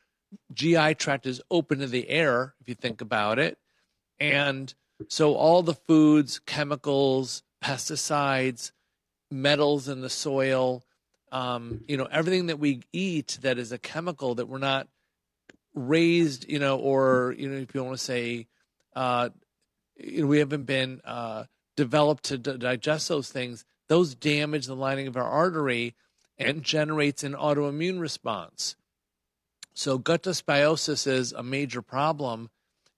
GI 0.53 0.95
tract 0.95 1.25
is 1.25 1.41
open 1.51 1.79
to 1.79 1.87
the 1.87 2.07
air, 2.07 2.53
if 2.61 2.69
you 2.69 2.75
think 2.75 3.01
about 3.01 3.39
it, 3.39 3.57
and 4.21 4.73
So 5.09 5.35
all 5.35 5.63
the 5.63 5.73
foods, 5.73 6.39
chemicals, 6.39 7.43
pesticides, 7.61 8.71
metals 9.29 9.89
in 9.89 9.99
the 9.99 10.09
soil, 10.09 10.85
um, 11.29 11.83
you 11.89 11.97
know, 11.97 12.07
everything 12.09 12.45
that 12.45 12.59
we 12.59 12.83
eat 12.93 13.37
that 13.41 13.57
is 13.57 13.73
a 13.73 13.77
chemical 13.77 14.35
that 14.35 14.47
we're 14.47 14.59
not 14.59 14.87
raised, 15.75 16.49
you 16.49 16.59
know, 16.59 16.77
or 16.77 17.35
you 17.37 17.49
know, 17.49 17.57
if 17.57 17.75
you 17.75 17.83
want 17.83 17.97
to 17.97 18.03
say, 18.03 18.47
uh, 18.95 19.29
we 20.21 20.39
haven't 20.39 20.63
been 20.63 21.01
uh, 21.05 21.45
developed 21.75 22.25
to 22.25 22.37
d- 22.37 22.57
digest 22.57 23.07
those 23.07 23.29
things. 23.29 23.65
Those 23.89 24.15
damage 24.15 24.67
the 24.67 24.75
lining 24.75 25.07
of 25.07 25.17
our 25.17 25.23
artery 25.23 25.95
and 26.37 26.63
generates 26.63 27.23
an 27.23 27.33
autoimmune 27.33 27.99
response. 27.99 28.75
So 29.73 29.97
gut 29.97 30.23
dysbiosis 30.23 31.07
is 31.07 31.31
a 31.31 31.43
major 31.43 31.81
problem. 31.81 32.49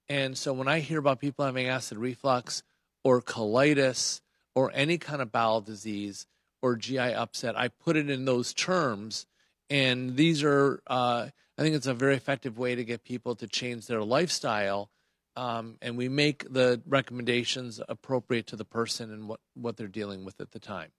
And 0.10 0.38
so 0.38 0.54
when 0.54 0.68
I 0.68 0.80
hear 0.80 1.00
about 1.00 1.20
people 1.20 1.46
having 1.46 1.68
acid 1.68 1.98
reflux 1.98 2.64
or 3.04 3.22
colitis 3.22 4.22
or 4.54 4.72
any 4.74 4.98
kind 4.98 5.22
of 5.22 5.32
bowel 5.32 5.62
disease 5.62 6.28
or 6.62 6.76
GI 6.76 7.00
upset, 7.00 7.58
I 7.58 7.70
put 7.70 7.96
it 7.96 8.10
in 8.10 8.26
those 8.26 8.54
terms. 8.54 9.26
And 9.70 10.16
these 10.16 10.44
are, 10.44 10.82
uh, 10.88 11.28
I 11.58 11.62
think 11.62 11.76
it's 11.76 11.88
a 11.88 11.94
very 11.94 12.16
effective 12.16 12.58
way 12.58 12.76
to 12.76 12.84
get 12.84 13.04
people 13.04 13.36
to 13.36 13.48
change 13.48 13.88
their 13.88 14.04
lifestyle. 14.04 14.90
Um, 15.38 15.78
and 15.82 15.98
we 15.98 16.08
make 16.08 16.52
the 16.52 16.82
recommendations 16.86 17.82
appropriate 17.90 18.48
to 18.48 18.56
the 18.56 18.66
person 18.66 19.12
and 19.12 19.28
what, 19.28 19.42
what 19.54 19.76
they're 19.76 19.88
dealing 19.88 20.24
with 20.24 20.40
at 20.40 20.52
the 20.52 20.60
time. 20.60 20.92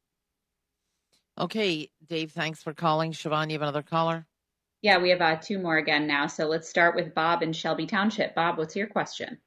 Okay, 1.38 1.90
Dave, 2.06 2.32
thanks 2.32 2.62
for 2.62 2.72
calling. 2.72 3.12
Siobhan, 3.12 3.48
you 3.48 3.54
have 3.54 3.62
another 3.62 3.82
caller? 3.82 4.26
Yeah, 4.82 4.98
we 4.98 5.10
have 5.10 5.20
uh, 5.20 5.36
two 5.36 5.58
more 5.58 5.78
again 5.78 6.06
now. 6.06 6.26
So 6.26 6.46
let's 6.46 6.68
start 6.68 6.94
with 6.94 7.14
Bob 7.14 7.42
in 7.42 7.52
Shelby 7.52 7.86
Township. 7.86 8.34
Bob, 8.34 8.58
what's 8.58 8.76
your 8.76 8.86
question? 8.86 9.38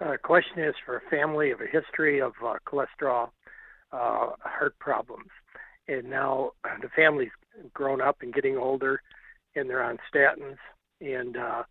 Uh, 0.00 0.16
question 0.22 0.64
is 0.64 0.74
for 0.84 0.96
a 0.96 1.10
family 1.10 1.50
of 1.50 1.60
a 1.60 1.66
history 1.66 2.20
of 2.20 2.32
uh, 2.44 2.54
cholesterol, 2.66 3.28
uh, 3.92 4.30
heart 4.40 4.76
problems, 4.80 5.28
and 5.86 6.10
now 6.10 6.50
the 6.80 6.88
family's 6.96 7.30
grown 7.72 8.00
up 8.00 8.16
and 8.22 8.34
getting 8.34 8.56
older, 8.56 9.00
and 9.54 9.70
they're 9.70 9.82
on 9.82 9.98
statins, 10.12 10.56
and 11.00 11.36
uh, 11.36 11.62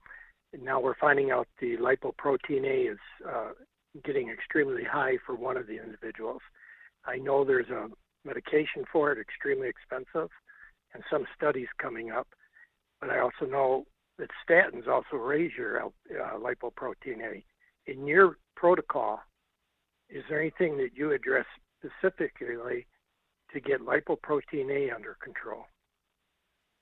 now 0.59 0.79
we're 0.79 0.95
finding 0.95 1.31
out 1.31 1.47
the 1.59 1.77
lipoprotein 1.77 2.65
A 2.65 2.91
is 2.91 2.99
uh, 3.27 3.51
getting 4.03 4.29
extremely 4.29 4.83
high 4.83 5.17
for 5.25 5.35
one 5.35 5.57
of 5.57 5.67
the 5.67 5.81
individuals. 5.81 6.41
I 7.05 7.17
know 7.17 7.43
there's 7.43 7.69
a 7.69 7.87
medication 8.25 8.83
for 8.91 9.11
it, 9.11 9.19
extremely 9.19 9.67
expensive, 9.67 10.29
and 10.93 11.03
some 11.09 11.25
studies 11.35 11.67
coming 11.81 12.11
up. 12.11 12.27
But 12.99 13.09
I 13.09 13.19
also 13.19 13.45
know 13.45 13.85
that 14.19 14.29
statins 14.47 14.87
also 14.87 15.15
raise 15.15 15.51
your 15.57 15.81
uh, 15.81 15.89
lipoprotein 16.37 17.21
A. 17.23 17.43
In 17.87 18.05
your 18.05 18.37
protocol, 18.55 19.21
is 20.09 20.23
there 20.29 20.39
anything 20.39 20.77
that 20.77 20.91
you 20.93 21.11
address 21.13 21.45
specifically 21.79 22.85
to 23.53 23.59
get 23.59 23.81
lipoprotein 23.81 24.69
A 24.69 24.93
under 24.93 25.17
control? 25.23 25.65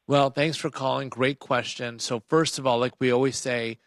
Well, 0.09 0.31
thanks 0.31 0.57
for 0.57 0.71
calling. 0.71 1.09
Great 1.09 1.37
question. 1.37 1.99
So, 1.99 2.23
first 2.29 2.57
of 2.57 2.65
all, 2.65 2.79
like 2.79 2.93
we 2.97 3.11
always 3.11 3.37
say, 3.37 3.77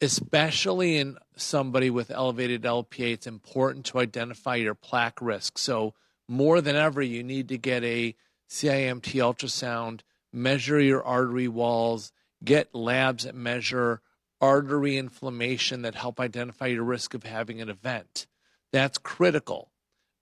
especially 0.00 0.96
in 0.96 1.16
somebody 1.36 1.90
with 1.90 2.10
elevated 2.10 2.62
LPA, 2.62 3.12
it's 3.12 3.28
important 3.28 3.86
to 3.86 4.00
identify 4.00 4.56
your 4.56 4.74
plaque 4.74 5.22
risk. 5.22 5.58
So, 5.58 5.94
more 6.26 6.60
than 6.60 6.74
ever, 6.74 7.00
you 7.00 7.22
need 7.22 7.50
to 7.50 7.56
get 7.56 7.84
a 7.84 8.16
CIMT 8.50 9.14
ultrasound, 9.22 10.00
measure 10.32 10.80
your 10.80 11.04
artery 11.04 11.46
walls, 11.46 12.10
get 12.44 12.74
labs 12.74 13.22
that 13.22 13.36
measure 13.36 14.00
artery 14.40 14.96
inflammation 14.96 15.82
that 15.82 15.94
help 15.94 16.18
identify 16.18 16.66
your 16.66 16.82
risk 16.82 17.14
of 17.14 17.22
having 17.22 17.60
an 17.60 17.68
event. 17.68 18.26
That's 18.72 18.98
critical. 18.98 19.70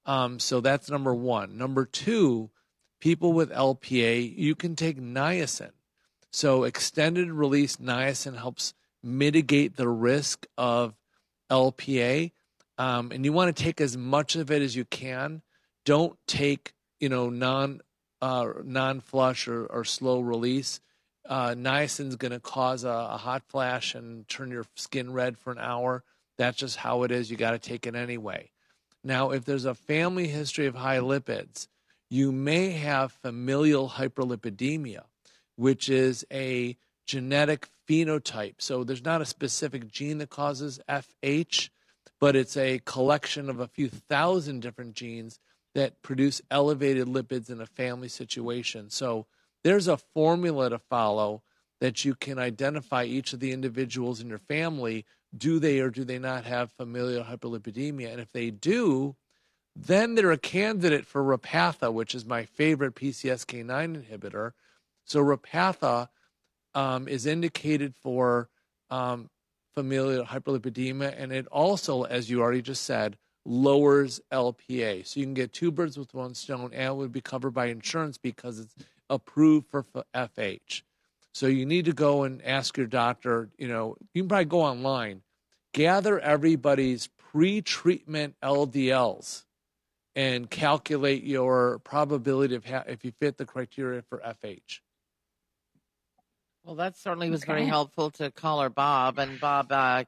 Um, 0.05 0.41
so 0.41 0.61
that's 0.61 0.91
number 0.91 1.15
one. 1.15 1.57
Number 1.57 1.87
two, 1.87 2.51
people 3.01 3.33
with 3.33 3.51
LPA, 3.51 4.37
you 4.37 4.55
can 4.55 4.77
take 4.77 5.01
niacin. 5.01 5.71
So 6.31 6.65
extended 6.65 7.31
release 7.31 7.77
niacin 7.77 8.37
helps 8.37 8.75
mitigate 9.03 9.77
the 9.77 9.89
risk 9.89 10.47
of 10.57 10.95
LPA. 11.51 12.33
Um, 12.77 13.11
and 13.11 13.25
you 13.25 13.33
want 13.33 13.55
to 13.55 13.63
take 13.63 13.81
as 13.81 13.97
much 13.97 14.37
of 14.37 14.51
it 14.51 14.63
as 14.63 14.77
you 14.77 14.85
can 14.85 15.43
don't 15.89 16.19
take 16.27 16.75
you 17.01 17.09
know 17.09 17.31
non 17.31 17.81
uh, 18.21 18.49
non 18.63 19.01
flush 19.01 19.49
or, 19.49 19.65
or 19.67 19.85
slow 19.85 20.21
release. 20.21 20.81
Uh, 21.27 21.55
niacin's 21.55 22.17
going 22.17 22.33
to 22.33 22.41
cause 22.41 22.85
a, 22.85 22.91
a 22.91 23.17
hot 23.17 23.43
flash 23.49 23.95
and 23.95 24.29
turn 24.29 24.51
your 24.51 24.67
skin 24.77 25.13
red 25.13 25.39
for 25.39 25.51
an 25.51 25.59
hour. 25.59 26.05
That's 26.37 26.59
just 26.59 26.77
how 26.77 27.05
it 27.05 27.11
is. 27.11 27.31
You 27.31 27.39
got 27.39 27.51
to 27.53 27.59
take 27.59 27.87
it 27.87 27.95
anyway. 27.95 28.51
Now, 29.03 29.31
if 29.31 29.45
there's 29.45 29.65
a 29.65 29.75
family 29.75 30.29
history 30.29 30.67
of 30.67 30.75
high 30.75 30.99
lipids, 30.99 31.69
you 32.11 32.33
may 32.33 32.71
have 32.71 33.13
familial 33.13 33.89
hyperlipidemia, 33.89 35.03
which 35.57 35.89
is 35.89 36.25
a 36.33 36.77
genetic 37.07 37.69
phenotype. 37.89 38.57
So 38.59 38.85
there's 38.85 39.05
not 39.05 39.23
a 39.23 39.27
specific 39.27 39.89
gene 39.91 40.19
that 40.19 40.31
causes 40.31 40.81
FH, 40.89 41.71
but 42.21 42.37
it's 42.37 42.57
a 42.57 42.81
collection 42.85 43.49
of 43.49 43.61
a 43.61 43.69
few 43.69 43.89
thousand 43.89 44.61
different 44.61 44.95
genes 44.95 45.39
that 45.75 46.03
produce 46.03 46.41
elevated 46.51 47.07
lipids 47.07 47.51
in 47.51 47.61
a 47.61 47.67
family 47.67 48.09
situation. 48.09 48.91
So 48.91 49.27
there's 49.65 49.89
a 49.89 49.97
formula 49.97 50.71
to 50.71 50.79
follow 50.79 51.43
that 51.81 52.05
you 52.05 52.15
can 52.15 52.39
identify 52.39 53.05
each 53.05 53.33
of 53.33 53.41
the 53.41 53.53
individuals 53.53 54.21
in 54.21 54.29
your 54.29 54.39
family. 54.39 55.05
Do 55.37 55.59
they 55.59 55.81
or 55.81 55.91
do 55.91 56.05
they 56.05 56.19
not 56.19 56.45
have 56.45 56.73
familial 56.73 57.25
hyperlipidemia? 57.25 58.11
And 58.11 58.21
if 58.21 58.33
they 58.33 58.51
do, 58.51 59.15
then 59.87 60.15
they're 60.15 60.33
a 60.33 60.39
candidate 60.39 61.07
for 61.07 61.23
Repatha, 61.23 61.93
which 61.93 62.15
is 62.15 62.25
my 62.25 62.45
favorite 62.45 62.97
PCSK9 62.97 64.05
inhibitor. 64.05 64.53
So 65.05 65.21
Repatha 65.21 66.09
um, 66.75 67.07
is 67.07 67.27
indicated 67.27 67.95
for 67.95 68.49
um, 68.91 69.31
familial 69.75 70.25
hyperlipidemia, 70.25 71.15
and 71.17 71.33
it 71.33 71.47
also, 71.47 72.03
as 72.03 72.29
you 72.29 72.41
already 72.41 72.63
just 72.63 72.83
said, 72.83 73.17
lowers 73.45 74.21
LPA. 74.33 75.07
So 75.07 75.21
you 75.21 75.27
can 75.27 75.35
get 75.35 75.53
two 75.53 75.71
birds 75.71 75.97
with 75.97 76.13
one 76.13 76.35
stone 76.35 76.71
and 76.75 76.89
it 76.89 76.97
would 76.97 77.13
be 77.13 77.21
covered 77.21 77.53
by 77.53 77.67
insurance 77.67 78.19
because 78.19 78.59
it's 78.59 78.75
approved 79.09 79.69
for 79.71 79.87
FH. 80.15 80.83
So 81.33 81.47
you 81.47 81.65
need 81.65 81.85
to 81.85 81.93
go 81.93 82.25
and 82.25 82.45
ask 82.45 82.77
your 82.77 82.89
doctor, 82.89 83.49
you 83.57 83.69
know, 83.69 83.97
you 84.13 84.23
can 84.23 84.29
probably 84.29 84.45
go 84.47 84.61
online, 84.61 85.23
gather 85.73 86.19
everybody's 86.19 87.07
pre-treatment 87.07 88.35
LDLs 88.43 89.45
and 90.19 90.51
calculate 90.51 91.23
your 91.23 91.79
probability 91.85 92.57
of 92.57 92.67
ha- 92.67 92.83
if 92.89 93.05
you 93.05 93.13
fit 93.21 93.37
the 93.37 93.47
criteria 93.47 94.03
for 94.03 94.19
FH. 94.19 94.81
Well, 96.65 96.75
that 96.75 96.97
certainly 96.97 97.31
was 97.31 97.45
okay. 97.45 97.53
very 97.53 97.67
helpful 97.67 98.11
to 98.11 98.33
caller 98.33 98.69
Bob. 98.69 99.21
And 99.21 99.39
Bob, 99.39 99.71
uh, 99.71 100.03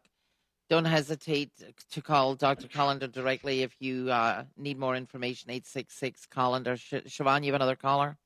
don't 0.69 0.85
hesitate 0.85 1.53
to 1.93 2.03
call 2.03 2.35
Dr. 2.35 2.67
Kolender 2.67 3.11
directly 3.11 3.63
if 3.63 3.73
you 3.79 4.11
uh, 4.11 4.43
need 4.57 4.81
more 4.81 4.97
information. 4.97 5.49
866 5.49 6.27
Kolender. 6.27 6.77
Sh- 6.77 7.07
Siobhan, 7.07 7.45
you 7.45 7.53
have 7.53 7.61
another 7.61 7.77
caller? 7.77 8.19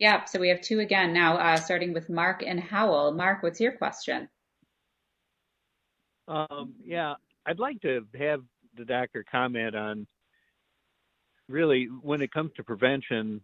Yeah, 0.00 0.24
so 0.24 0.40
we 0.40 0.48
have 0.48 0.60
two 0.60 0.80
again 0.80 1.12
now, 1.12 1.36
uh, 1.36 1.56
starting 1.58 1.92
with 1.92 2.10
Mark 2.10 2.42
and 2.44 2.58
Howell. 2.58 3.12
Mark, 3.12 3.44
what's 3.44 3.60
your 3.60 3.72
question? 3.72 4.28
Um, 6.26 6.74
yeah, 6.84 7.14
I'd 7.46 7.60
like 7.60 7.80
to 7.82 8.04
have 8.18 8.42
the 8.74 8.84
doctor 8.84 9.24
comment 9.30 9.76
on 9.76 10.08
really 11.50 11.86
when 12.02 12.22
it 12.22 12.32
comes 12.32 12.52
to 12.56 12.64
prevention. 12.64 13.40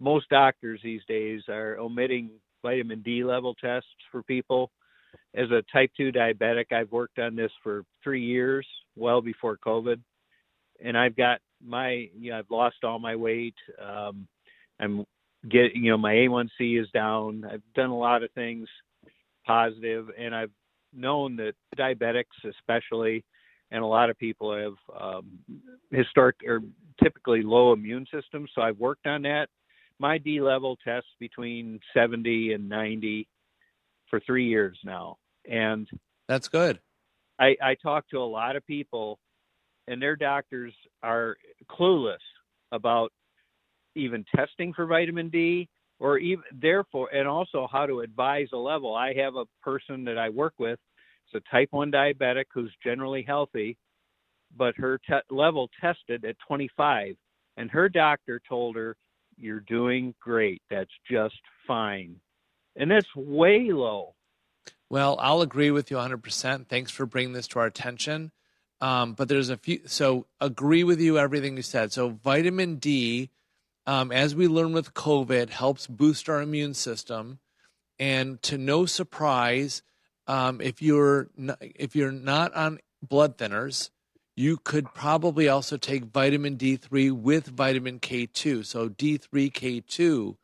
Most 0.00 0.28
doctors 0.28 0.80
these 0.84 1.02
days 1.08 1.42
are 1.48 1.76
omitting 1.78 2.30
vitamin 2.62 3.02
D 3.02 3.24
level 3.24 3.54
tests 3.54 3.88
for 4.12 4.22
people 4.22 4.70
as 5.34 5.50
a 5.50 5.62
type 5.72 5.90
2 5.96 6.12
diabetic, 6.12 6.72
I've 6.72 6.90
worked 6.90 7.18
on 7.18 7.36
this 7.36 7.52
for 7.62 7.84
three 8.02 8.24
years, 8.24 8.66
well 8.96 9.20
before 9.20 9.58
COVID. 9.58 10.00
And 10.82 10.96
I've 10.96 11.16
got 11.16 11.40
my, 11.64 12.08
you 12.18 12.30
know, 12.30 12.38
I've 12.38 12.50
lost 12.50 12.76
all 12.84 12.98
my 12.98 13.16
weight. 13.16 13.54
Um, 13.82 14.26
I'm 14.80 15.04
getting, 15.48 15.84
you 15.84 15.90
know, 15.90 15.98
my 15.98 16.14
A1C 16.14 16.80
is 16.80 16.88
down. 16.92 17.44
I've 17.50 17.62
done 17.74 17.90
a 17.90 17.98
lot 17.98 18.22
of 18.22 18.30
things 18.32 18.68
positive, 19.46 20.08
and 20.16 20.34
I've 20.34 20.50
known 20.94 21.36
that 21.36 21.54
diabetics, 21.76 22.24
especially, 22.48 23.24
and 23.70 23.82
a 23.82 23.86
lot 23.86 24.10
of 24.10 24.18
people 24.18 24.56
have 24.56 25.00
um, 25.00 25.26
historic 25.90 26.36
or 26.46 26.60
typically 27.02 27.42
low 27.42 27.72
immune 27.72 28.06
systems. 28.12 28.50
So 28.54 28.62
I've 28.62 28.78
worked 28.78 29.06
on 29.06 29.22
that. 29.22 29.48
My 29.98 30.18
D 30.18 30.40
level 30.40 30.76
tests 30.84 31.10
between 31.18 31.80
70 31.94 32.52
and 32.52 32.68
90 32.68 33.26
for 34.08 34.20
three 34.20 34.46
years 34.46 34.78
now, 34.84 35.16
and 35.50 35.88
that's 36.28 36.48
good. 36.48 36.78
I, 37.38 37.56
I 37.62 37.74
talk 37.82 38.08
to 38.10 38.18
a 38.18 38.24
lot 38.24 38.56
of 38.56 38.66
people, 38.66 39.18
and 39.86 40.00
their 40.00 40.16
doctors 40.16 40.72
are 41.02 41.36
clueless 41.70 42.16
about 42.72 43.12
even 43.94 44.24
testing 44.34 44.72
for 44.72 44.86
vitamin 44.86 45.28
D 45.28 45.68
or 46.00 46.18
even 46.18 46.44
therefore 46.60 47.08
and 47.12 47.26
also 47.26 47.68
how 47.70 47.86
to 47.86 48.00
advise 48.00 48.48
a 48.52 48.56
level. 48.56 48.94
I 48.94 49.14
have 49.14 49.36
a 49.36 49.46
person 49.62 50.04
that 50.04 50.18
I 50.18 50.28
work 50.28 50.54
with, 50.58 50.78
it's 51.32 51.44
a 51.46 51.50
type 51.50 51.68
1 51.70 51.92
diabetic 51.92 52.44
who's 52.52 52.74
generally 52.82 53.22
healthy 53.22 53.76
but 54.56 54.76
her 54.76 54.98
te- 54.98 55.34
level 55.34 55.70
tested 55.80 56.24
at 56.24 56.36
25, 56.46 57.16
and 57.56 57.70
her 57.70 57.88
doctor 57.88 58.40
told 58.48 58.76
her, 58.76 58.96
"You're 59.36 59.60
doing 59.60 60.14
great. 60.20 60.62
That's 60.70 60.92
just 61.10 61.40
fine," 61.66 62.20
and 62.76 62.90
that's 62.90 63.14
way 63.14 63.70
low. 63.70 64.14
Well, 64.90 65.18
I'll 65.20 65.42
agree 65.42 65.70
with 65.70 65.90
you 65.90 65.98
100%. 65.98 66.68
Thanks 66.68 66.90
for 66.90 67.04
bringing 67.04 67.34
this 67.34 67.48
to 67.48 67.58
our 67.58 67.66
attention. 67.66 68.32
Um, 68.80 69.12
but 69.14 69.28
there's 69.28 69.50
a 69.50 69.56
few, 69.56 69.86
so 69.86 70.26
agree 70.40 70.84
with 70.84 71.00
you 71.00 71.18
everything 71.18 71.56
you 71.56 71.62
said. 71.62 71.92
So 71.92 72.10
vitamin 72.10 72.76
D, 72.76 73.30
um, 73.86 74.12
as 74.12 74.34
we 74.34 74.46
learn 74.46 74.72
with 74.72 74.94
COVID, 74.94 75.50
helps 75.50 75.86
boost 75.86 76.28
our 76.28 76.40
immune 76.40 76.74
system. 76.74 77.40
And 77.98 78.40
to 78.44 78.56
no 78.56 78.86
surprise, 78.86 79.82
um, 80.28 80.60
if 80.60 80.80
you're 80.80 81.30
not, 81.36 81.58
if 81.60 81.96
you're 81.96 82.12
not 82.12 82.54
on 82.54 82.78
blood 83.02 83.38
thinners, 83.38 83.90
you 84.36 84.58
could 84.58 84.94
probably 84.94 85.48
also 85.48 85.76
take 85.76 86.04
vitamin 86.04 86.56
D3 86.56 87.10
with 87.10 87.48
vitamin 87.48 87.98
K2. 87.98 88.64
So 88.64 88.88
D3, 88.88 89.50
K2, 89.50 90.36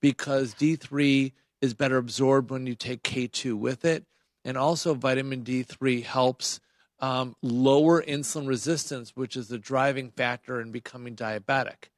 because 0.00 0.54
D3 0.54 1.32
is 1.60 1.74
better 1.74 1.98
absorbed 1.98 2.50
when 2.50 2.66
you 2.66 2.74
take 2.74 3.02
K2 3.02 3.54
with 3.54 3.84
it. 3.84 4.04
And 4.44 4.56
also, 4.56 4.94
vitamin 4.94 5.44
D3 5.44 6.04
helps 6.04 6.60
um, 7.00 7.36
lower 7.42 8.02
insulin 8.02 8.46
resistance, 8.46 9.12
which 9.14 9.36
is 9.36 9.48
the 9.48 9.58
driving 9.58 10.10
factor 10.10 10.60
in 10.60 10.72
becoming 10.72 11.14
diabetic. 11.14 11.90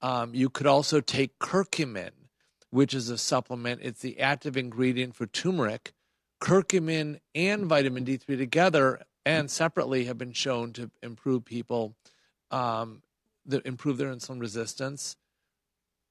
Um, 0.00 0.34
you 0.34 0.48
could 0.48 0.66
also 0.66 1.00
take 1.00 1.38
curcumin, 1.38 2.10
which 2.70 2.94
is 2.94 3.10
a 3.10 3.18
supplement. 3.18 3.80
It's 3.82 4.00
the 4.00 4.20
active 4.20 4.56
ingredient 4.56 5.16
for 5.16 5.26
turmeric. 5.26 5.92
Curcumin 6.40 7.20
and 7.34 7.66
vitamin 7.66 8.04
D3 8.04 8.38
together 8.38 9.00
and 9.26 9.50
separately 9.50 10.04
have 10.04 10.18
been 10.18 10.32
shown 10.32 10.72
to 10.74 10.90
improve 11.02 11.44
people, 11.44 11.94
um, 12.50 13.02
the, 13.44 13.66
improve 13.66 13.98
their 13.98 14.14
insulin 14.14 14.40
resistance. 14.40 15.16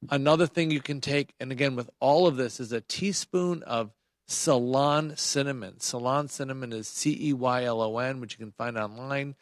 Another 0.09 0.45
thing 0.45 0.69
you 0.69 0.81
can 0.81 1.01
take, 1.01 1.33
and 1.39 1.51
again 1.51 1.75
with 1.75 1.89
all 1.99 2.27
of 2.27 2.37
this, 2.37 2.59
is 2.59 2.71
a 2.71 2.81
teaspoon 2.81 3.63
of 3.63 3.91
Ceylon 4.27 5.15
cinnamon. 5.15 5.79
Ceylon 5.79 6.27
cinnamon 6.27 6.73
is 6.73 6.87
C 6.87 7.17
E 7.29 7.33
Y 7.33 7.63
L 7.63 7.81
O 7.81 7.97
N, 7.97 8.19
which 8.19 8.33
you 8.33 8.37
can 8.37 8.51
find 8.51 8.77
online. 8.77 9.35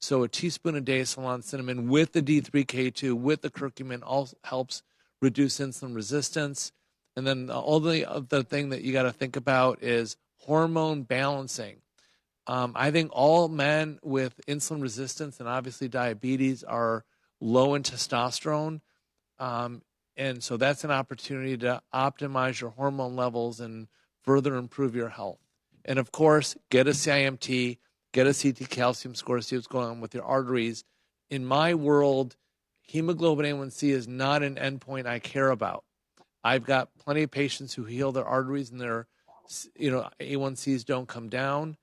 So 0.00 0.24
a 0.24 0.28
teaspoon 0.28 0.74
a 0.74 0.80
day 0.80 1.00
of 1.00 1.08
Ceylon 1.08 1.42
cinnamon 1.42 1.88
with 1.88 2.12
the 2.12 2.22
D3K2 2.22 3.14
with 3.14 3.40
the 3.40 3.50
curcumin 3.50 4.02
all 4.04 4.28
helps 4.44 4.82
reduce 5.22 5.58
insulin 5.58 5.94
resistance. 5.94 6.72
And 7.16 7.26
then 7.26 7.50
all 7.50 7.78
the 7.78 8.10
other 8.10 8.42
thing 8.42 8.70
that 8.70 8.82
you 8.82 8.92
got 8.92 9.04
to 9.04 9.12
think 9.12 9.36
about 9.36 9.82
is 9.82 10.16
hormone 10.44 11.02
balancing. 11.02 11.76
Um, 12.46 12.72
I 12.74 12.90
think 12.90 13.10
all 13.14 13.48
men 13.48 13.98
with 14.02 14.40
insulin 14.48 14.82
resistance 14.82 15.38
and 15.38 15.48
obviously 15.48 15.88
diabetes 15.88 16.64
are 16.64 17.04
low 17.40 17.74
in 17.74 17.82
testosterone. 17.82 18.80
Um, 19.38 19.82
and 20.16 20.42
so 20.42 20.56
that's 20.56 20.84
an 20.84 20.90
opportunity 20.90 21.56
to 21.58 21.80
optimize 21.94 22.60
your 22.60 22.70
hormone 22.70 23.16
levels 23.16 23.60
and 23.60 23.88
further 24.22 24.56
improve 24.56 24.94
your 24.94 25.08
health. 25.08 25.38
And 25.84 25.98
of 25.98 26.12
course, 26.12 26.56
get 26.70 26.86
a 26.86 26.90
CIMT, 26.90 27.78
get 28.12 28.26
a 28.26 28.34
CT 28.34 28.68
calcium 28.68 29.14
score, 29.14 29.40
see 29.40 29.56
what's 29.56 29.66
going 29.66 29.88
on 29.88 30.00
with 30.00 30.14
your 30.14 30.24
arteries. 30.24 30.84
In 31.30 31.44
my 31.44 31.74
world, 31.74 32.36
hemoglobin 32.82 33.46
A1C 33.46 33.90
is 33.90 34.06
not 34.06 34.42
an 34.42 34.56
endpoint 34.56 35.06
I 35.06 35.18
care 35.18 35.50
about. 35.50 35.84
I've 36.44 36.64
got 36.64 36.94
plenty 36.98 37.22
of 37.22 37.30
patients 37.30 37.74
who 37.74 37.84
heal 37.84 38.12
their 38.12 38.24
arteries 38.24 38.70
and 38.70 38.80
their 38.80 39.06
you 39.76 39.90
know 39.90 40.08
A1Cs 40.20 40.84
don't 40.84 41.08
come 41.08 41.28
down 41.28 41.76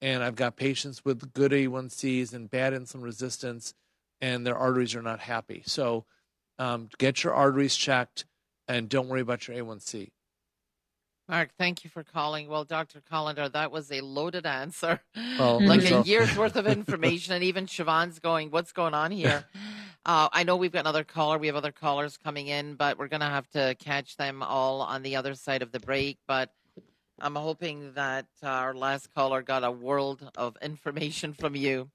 and 0.00 0.22
I've 0.22 0.36
got 0.36 0.56
patients 0.56 1.04
with 1.04 1.32
good 1.32 1.52
A1Cs 1.52 2.32
and 2.32 2.50
bad 2.50 2.72
insulin 2.72 3.02
resistance 3.02 3.74
and 4.20 4.46
their 4.46 4.56
arteries 4.56 4.94
are 4.94 5.02
not 5.02 5.20
happy. 5.20 5.62
So 5.66 6.04
um, 6.58 6.88
get 6.98 7.24
your 7.24 7.34
arteries 7.34 7.76
checked 7.76 8.24
and 8.68 8.88
don't 8.88 9.08
worry 9.08 9.20
about 9.20 9.46
your 9.48 9.56
A1C. 9.56 10.10
Mark, 11.28 11.50
thank 11.58 11.82
you 11.82 11.90
for 11.90 12.04
calling. 12.04 12.48
Well, 12.48 12.64
Dr. 12.64 13.00
Kolender, 13.00 13.50
that 13.50 13.72
was 13.72 13.90
a 13.90 14.00
loaded 14.00 14.46
answer. 14.46 15.00
Well, 15.38 15.60
like 15.66 15.82
so- 15.82 16.00
a 16.00 16.04
year's 16.04 16.36
worth 16.36 16.56
of 16.56 16.66
information. 16.68 17.34
And 17.34 17.42
even 17.42 17.66
Siobhan's 17.66 18.20
going, 18.20 18.50
what's 18.50 18.72
going 18.72 18.94
on 18.94 19.10
here? 19.10 19.44
Uh, 20.08 20.28
I 20.32 20.44
know 20.44 20.54
we've 20.54 20.70
got 20.70 20.82
another 20.82 21.02
caller. 21.02 21.36
We 21.36 21.48
have 21.48 21.56
other 21.56 21.72
callers 21.72 22.16
coming 22.16 22.46
in, 22.46 22.76
but 22.76 22.96
we're 22.96 23.08
going 23.08 23.22
to 23.22 23.26
have 23.26 23.50
to 23.50 23.74
catch 23.80 24.16
them 24.16 24.40
all 24.40 24.80
on 24.80 25.02
the 25.02 25.16
other 25.16 25.34
side 25.34 25.62
of 25.62 25.72
the 25.72 25.80
break. 25.80 26.18
But 26.28 26.52
I'm 27.18 27.34
hoping 27.34 27.94
that 27.94 28.26
uh, 28.42 28.46
our 28.46 28.74
last 28.74 29.14
caller 29.14 29.40
got 29.40 29.64
a 29.64 29.70
world 29.70 30.30
of 30.36 30.56
information 30.60 31.32
from 31.32 31.56
you. 31.56 31.90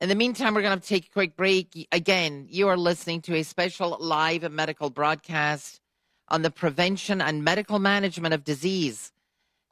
In 0.00 0.08
the 0.08 0.14
meantime, 0.14 0.54
we're 0.54 0.62
going 0.62 0.78
to 0.78 0.86
take 0.86 1.06
a 1.06 1.12
quick 1.12 1.36
break. 1.36 1.88
Again, 1.90 2.46
you 2.48 2.68
are 2.68 2.76
listening 2.76 3.20
to 3.22 3.34
a 3.34 3.42
special 3.42 3.96
live 4.00 4.48
medical 4.52 4.90
broadcast 4.90 5.80
on 6.28 6.42
the 6.42 6.52
prevention 6.52 7.20
and 7.20 7.42
medical 7.42 7.80
management 7.80 8.32
of 8.32 8.44
disease. 8.44 9.10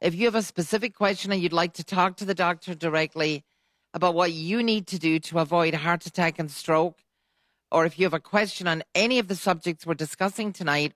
If 0.01 0.15
you 0.15 0.25
have 0.25 0.35
a 0.35 0.41
specific 0.41 0.95
question 0.95 1.31
and 1.31 1.41
you'd 1.41 1.53
like 1.53 1.73
to 1.73 1.83
talk 1.83 2.17
to 2.17 2.25
the 2.25 2.35
doctor 2.35 2.75
directly 2.75 3.45
about 3.93 4.15
what 4.15 4.33
you 4.33 4.61
need 4.61 4.85
to 4.87 4.99
do 4.99 5.19
to 5.19 5.39
avoid 5.39 5.75
heart 5.75 6.05
attack 6.05 6.39
and 6.39 6.51
stroke, 6.51 6.99
or 7.71 7.85
if 7.85 7.97
you 7.97 8.05
have 8.05 8.13
a 8.13 8.19
question 8.19 8.67
on 8.67 8.83
any 8.93 9.17
of 9.17 9.29
the 9.29 9.35
subjects 9.35 9.85
we're 9.85 9.93
discussing 9.93 10.51
tonight, 10.51 10.93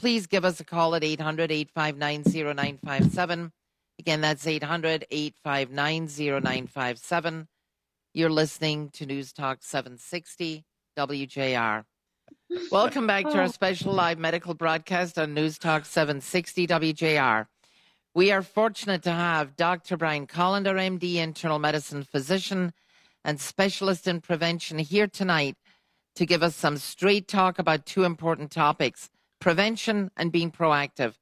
please 0.00 0.26
give 0.26 0.46
us 0.46 0.58
a 0.60 0.64
call 0.64 0.94
at 0.94 1.04
800 1.04 1.52
859 1.52 2.22
0957. 2.56 3.52
Again, 3.98 4.22
that's 4.22 4.46
800 4.46 5.04
859 5.10 6.06
0957. 6.42 7.46
You're 8.14 8.30
listening 8.30 8.88
to 8.94 9.04
News 9.04 9.34
Talk 9.34 9.58
760 9.60 10.64
WJR. 10.98 11.84
Welcome 12.72 13.06
back 13.06 13.24
to 13.24 13.36
our 13.36 13.42
oh. 13.42 13.48
special 13.48 13.92
live 13.92 14.18
medical 14.18 14.54
broadcast 14.54 15.18
on 15.18 15.34
News 15.34 15.58
Talk 15.58 15.84
760 15.84 16.66
WJR. 16.66 17.46
We 18.14 18.32
are 18.32 18.42
fortunate 18.42 19.02
to 19.02 19.12
have 19.12 19.54
Dr. 19.54 19.98
Brian 19.98 20.26
Kolender, 20.26 20.76
MD, 20.76 21.16
internal 21.16 21.58
medicine 21.58 22.04
physician 22.04 22.72
and 23.22 23.38
specialist 23.38 24.08
in 24.08 24.22
prevention, 24.22 24.78
here 24.78 25.06
tonight 25.06 25.56
to 26.14 26.24
give 26.24 26.42
us 26.42 26.56
some 26.56 26.78
straight 26.78 27.28
talk 27.28 27.58
about 27.58 27.84
two 27.84 28.04
important 28.04 28.50
topics 28.50 29.10
prevention 29.40 30.10
and 30.16 30.30
being 30.30 30.50
proactive. 30.50 31.14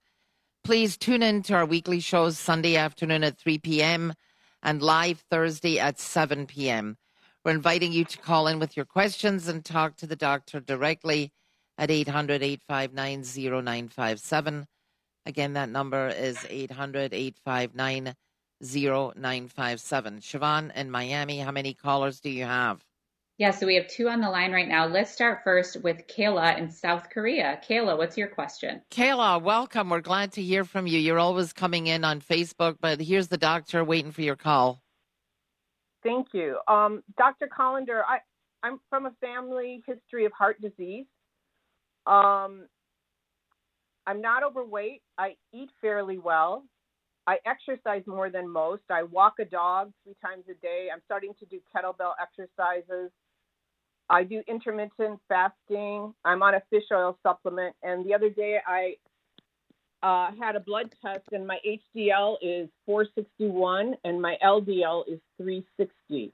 Please 0.64 0.96
tune 0.96 1.22
in 1.22 1.42
to 1.44 1.54
our 1.54 1.64
weekly 1.64 2.00
shows 2.00 2.38
Sunday 2.38 2.76
afternoon 2.76 3.24
at 3.24 3.38
3 3.38 3.59
p.m. 3.59 4.12
and 4.62 4.83
live 4.83 5.24
Thursday 5.31 5.78
at 5.78 5.98
7 5.98 6.46
p.m. 6.46 6.98
We're 7.44 7.52
inviting 7.52 7.92
you 7.92 8.04
to 8.04 8.18
call 8.18 8.48
in 8.48 8.59
with 8.59 8.76
your 8.76 8.85
questions 8.85 9.48
and 9.48 9.64
talk 9.64 9.96
to 9.96 10.07
the 10.07 10.16
doctor 10.16 10.61
directly 10.61 11.33
at 11.78 11.90
800 11.90 12.42
859 12.42 13.22
0957. 13.64 14.66
Again, 15.24 15.52
that 15.54 15.68
number 15.68 16.09
is 16.09 16.44
800 16.48 17.14
859 17.14 18.14
0957. 18.61 20.20
Siobhan 20.20 20.74
in 20.74 20.90
Miami, 20.90 21.38
how 21.38 21.52
many 21.52 21.74
callers 21.74 22.20
do 22.20 22.31
you 22.31 22.44
have? 22.44 22.83
Yeah, 23.38 23.53
so 23.53 23.68
we 23.68 23.77
have 23.77 23.87
two 23.87 24.09
on 24.09 24.20
the 24.20 24.29
line 24.29 24.51
right 24.51 24.66
now. 24.66 24.87
Let's 24.88 25.12
start 25.12 25.42
first 25.44 25.81
with 25.81 26.09
Kayla 26.09 26.59
in 26.59 26.72
South 26.72 27.09
Korea. 27.09 27.61
Kayla, 27.64 27.96
what's 27.96 28.18
your 28.18 28.27
question? 28.27 28.83
Kayla, 28.90 29.40
welcome. 29.40 29.90
We're 29.90 30.01
glad 30.01 30.33
to 30.33 30.42
hear 30.42 30.64
from 30.64 30.88
you. 30.88 30.98
You're 30.98 31.20
always 31.20 31.53
coming 31.53 31.87
in 31.87 32.03
on 32.03 32.20
Facebook, 32.20 32.79
but 32.81 33.01
here's 33.01 33.29
the 33.29 33.37
doctor 33.37 33.85
waiting 33.85 34.11
for 34.11 34.22
your 34.22 34.35
call. 34.35 34.83
Thank 36.03 36.29
you. 36.33 36.59
Um, 36.66 37.05
Dr. 37.16 37.48
Kolender, 37.48 38.03
I, 38.09 38.18
I'm 38.64 38.81
from 38.90 39.07
a 39.07 39.12
family 39.20 39.85
history 39.87 40.24
of 40.24 40.33
heart 40.33 40.61
disease. 40.61 41.07
Um, 42.09 42.66
I'm 44.05 44.20
not 44.20 44.42
overweight. 44.42 45.03
I 45.16 45.37
eat 45.55 45.70
fairly 45.81 46.18
well. 46.18 46.64
I 47.29 47.37
exercise 47.46 48.03
more 48.05 48.31
than 48.31 48.48
most. 48.48 48.83
I 48.90 49.05
walk 49.05 49.35
a 49.38 49.44
dog 49.44 49.92
three 50.03 50.16
times 50.24 50.42
a 50.51 50.55
day. 50.55 50.88
I'm 50.92 51.03
starting 51.05 51.35
to 51.38 51.46
do 51.46 51.61
kettlebell 51.72 52.14
exercises. 52.20 53.12
I 54.11 54.25
do 54.25 54.42
intermittent 54.49 55.21
fasting. 55.29 56.14
I'm 56.25 56.42
on 56.42 56.55
a 56.55 56.62
fish 56.71 56.85
oil 56.92 57.18
supplement. 57.23 57.75
And 57.83 58.07
the 58.07 58.14
other 58.14 58.31
day 58.31 58.59
I 58.66 58.97
uh, 60.03 60.31
had 60.40 60.57
a 60.57 60.61
blood 60.61 60.92
test, 61.05 61.25
and 61.33 61.47
my 61.47 61.59
HDL 61.66 62.37
is 62.42 62.68
461 62.87 63.97
and 64.05 64.23
my 64.23 64.37
LDL 64.44 65.05
is 65.09 65.21
360. 65.38 66.33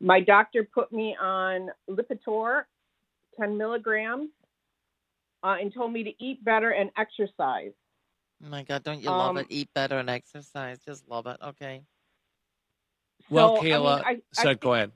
My 0.00 0.20
doctor 0.20 0.68
put 0.72 0.92
me 0.92 1.16
on 1.20 1.70
Lipitor, 1.90 2.64
10 3.40 3.56
milligrams, 3.58 4.30
uh, 5.42 5.56
and 5.60 5.72
told 5.72 5.92
me 5.92 6.04
to 6.04 6.12
eat 6.24 6.44
better 6.44 6.70
and 6.70 6.90
exercise. 6.98 7.72
Oh 8.44 8.50
my 8.50 8.62
God, 8.64 8.84
don't 8.84 9.00
you 9.02 9.10
love 9.10 9.36
Um, 9.36 9.38
it? 9.38 9.46
Eat 9.50 9.68
better 9.74 9.98
and 9.98 10.10
exercise. 10.10 10.78
Just 10.84 11.08
love 11.08 11.26
it. 11.26 11.38
Okay. 11.42 11.82
Well, 13.30 13.50
So, 13.50 13.56
I 13.56 13.62
mean, 13.62 13.72
Kayla, 13.72 14.02
I- 14.04 14.22
so 14.32 14.50
I 14.50 14.54
go 14.54 14.74
ahead. 14.74 14.92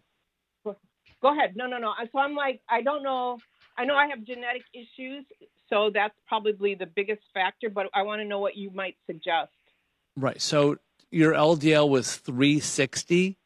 Go 1.22 1.32
ahead. 1.32 1.54
No, 1.56 1.66
no, 1.66 1.78
no. 1.78 1.92
So 2.10 2.18
I'm 2.18 2.34
like, 2.34 2.60
I 2.68 2.82
don't 2.82 3.02
know. 3.02 3.38
I 3.78 3.84
know 3.84 3.94
I 3.94 4.08
have 4.08 4.24
genetic 4.24 4.64
issues, 4.74 5.24
so 5.70 5.90
that's 5.94 6.14
probably 6.26 6.74
the 6.74 6.86
biggest 6.86 7.22
factor, 7.32 7.70
but 7.70 7.86
I 7.94 8.02
want 8.02 8.20
to 8.20 8.26
know 8.26 8.40
what 8.40 8.56
you 8.56 8.70
might 8.70 8.96
suggest. 9.06 9.52
Right. 10.16 10.40
So 10.42 10.76
your 11.10 11.32
LDL 11.32 11.88
was 11.88 12.16
360. 12.16 13.38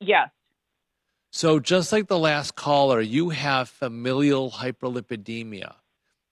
Yes. 0.00 0.30
So, 1.32 1.60
just 1.60 1.92
like 1.92 2.08
the 2.08 2.18
last 2.18 2.56
caller, 2.56 3.00
you 3.00 3.28
have 3.28 3.68
familial 3.68 4.50
hyperlipidemia, 4.50 5.74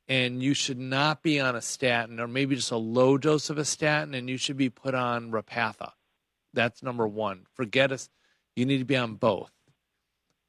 and 0.09 0.43
you 0.43 0.55
should 0.55 0.79
not 0.79 1.23
be 1.23 1.39
on 1.39 1.55
a 1.55 1.61
statin 1.61 2.19
or 2.19 2.27
maybe 2.27 2.57
just 2.57 2.73
a 2.73 2.77
low 2.77 3.17
dose 3.17 3.49
of 3.49 3.59
a 3.59 3.65
statin, 3.65 4.15
and 4.15 4.29
you 4.29 4.37
should 4.37 4.57
be 4.57 4.71
put 4.71 4.97
on 4.97 5.31
Repatha. 5.31 5.93
That's 6.53 6.83
number 6.83 7.07
one. 7.07 7.47
Forget 7.55 7.93
us. 7.93 8.09
You 8.57 8.67
need 8.67 8.79
to 8.79 8.85
be 8.85 8.97
on 8.97 9.15
both. 9.15 9.53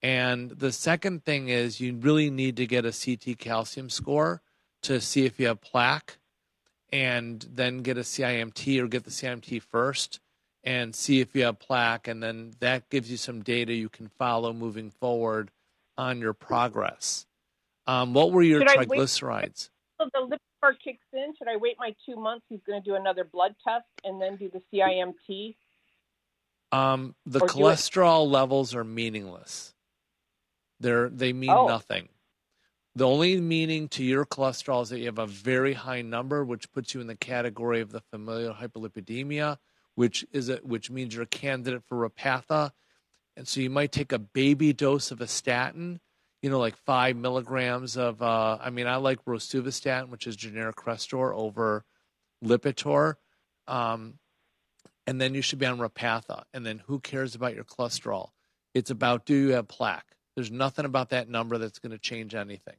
And 0.02 0.52
the 0.52 0.72
second 0.72 1.26
thing 1.26 1.50
is 1.50 1.82
you 1.82 1.96
really 1.96 2.30
need 2.30 2.58
to 2.58 2.66
get 2.66 2.86
a 2.86 2.92
CT 2.92 3.38
calcium 3.38 3.90
score 3.90 4.42
to 4.84 5.02
see 5.02 5.26
if 5.26 5.40
you 5.40 5.48
have 5.48 5.60
plaque 5.62 6.18
and 6.92 7.46
then 7.52 7.80
get 7.80 7.98
a 7.98 8.02
CIMT 8.02 8.80
or 8.82 8.88
get 8.88 9.04
the 9.04 9.12
CIMT 9.12 9.62
first 9.62 10.20
and 10.64 10.96
see 10.96 11.20
if 11.20 11.36
you 11.36 11.44
have 11.44 11.60
plaque. 11.60 12.08
And 12.08 12.24
then 12.24 12.54
that 12.60 12.90
gives 12.90 13.12
you 13.12 13.18
some 13.18 13.42
data 13.44 13.74
you 13.74 13.90
can 13.90 14.08
follow 14.18 14.54
moving 14.54 14.90
forward 14.90 15.52
on 15.98 16.20
your 16.20 16.34
progress. 16.34 17.26
Um, 17.86 18.14
what 18.14 18.32
were 18.32 18.42
your 18.42 18.62
Should 18.62 18.88
wait- 18.88 18.90
triglycerides? 18.90 19.70
The 20.00 20.22
liver 20.22 20.78
kicks 20.82 21.04
in. 21.12 21.34
Should 21.38 21.50
I 21.50 21.58
wait 21.58 21.76
my 21.78 21.94
two 22.06 22.16
months? 22.16 22.46
He's 22.48 22.62
going 22.66 22.82
to 22.82 22.90
do 22.90 22.96
another 22.96 23.26
blood 23.26 23.54
test 23.68 23.86
and 24.06 24.22
then 24.22 24.38
do 24.38 24.50
the 24.50 24.62
CIMT. 24.72 25.56
Um, 26.72 27.16
the 27.26 27.40
Or 27.42 27.48
cholesterol 27.48 28.30
levels 28.30 28.74
are 28.76 28.84
meaningless. 28.86 29.74
They're 30.80 31.10
they 31.10 31.34
mean 31.34 31.50
Oh. 31.50 31.68
nothing. 31.68 32.10
The 32.96 33.08
only 33.08 33.39
meaning 33.39 33.88
to 33.89 34.04
your 34.04 34.26
cholesterol 34.26 34.82
is 34.82 34.89
that 34.89 35.00
you 35.00 35.06
have 35.06 35.20
a 35.20 35.28
very 35.28 35.74
high 35.74 36.02
number, 36.02 36.44
which 36.44 36.72
puts 36.72 36.94
you 36.94 37.02
in 37.02 37.08
the 37.08 37.15
category 37.15 37.82
of 37.82 37.92
the 37.92 38.02
familial 38.02 38.54
hyperlipidemia, 38.54 39.58
which 39.96 40.26
is 40.32 40.50
a, 40.50 40.58
which 40.58 40.89
means 40.89 41.13
you're 41.13 41.24
a 41.24 41.28
candidate 41.28 41.84
for 41.88 42.10
Repatha, 42.10 42.72
and 43.38 43.48
so 43.48 43.62
you 43.62 43.70
might 43.70 43.92
take 43.92 44.12
a 44.12 44.20
baby 44.20 44.74
dose 44.74 45.12
of 45.12 45.22
a 45.22 45.28
statin, 45.28 46.02
you 46.42 46.50
know, 46.50 46.60
like 46.60 46.76
five 46.76 47.15
milligrams 47.15 47.96
of. 47.96 48.22
Uh, 48.22 48.58
I 48.60 48.70
mean, 48.70 48.88
I 48.88 48.96
like 48.98 49.24
rosuvastatin, 49.26 50.10
which 50.10 50.28
is 50.28 50.36
generic 50.36 50.76
Crestor, 50.76 51.34
over 51.34 51.86
Lipitor. 52.44 53.15
Um, 53.68 54.15
and 55.06 55.22
then 55.22 55.34
you 55.36 55.42
should 55.42 55.60
be 55.60 55.65
on 55.65 55.78
Repatha. 55.80 56.44
And 56.54 56.65
then 56.65 56.80
who 56.88 57.00
cares 57.00 57.36
about 57.36 57.56
your 57.56 57.63
cholesterol? 57.63 58.30
It's 58.74 58.89
about 58.92 59.26
do 59.26 59.36
you 59.36 59.54
have 59.54 59.68
plaque? 59.68 60.15
There's 60.39 60.52
nothing 60.52 60.86
about 60.86 61.10
that 61.10 61.28
number 61.28 61.58
that's 61.58 61.80
going 61.80 61.91
to 61.91 61.97
change 61.97 62.34
anything. 62.34 62.78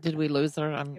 Did 0.00 0.16
we 0.16 0.26
lose 0.26 0.56
her? 0.56 0.72
I'm, 0.72 0.98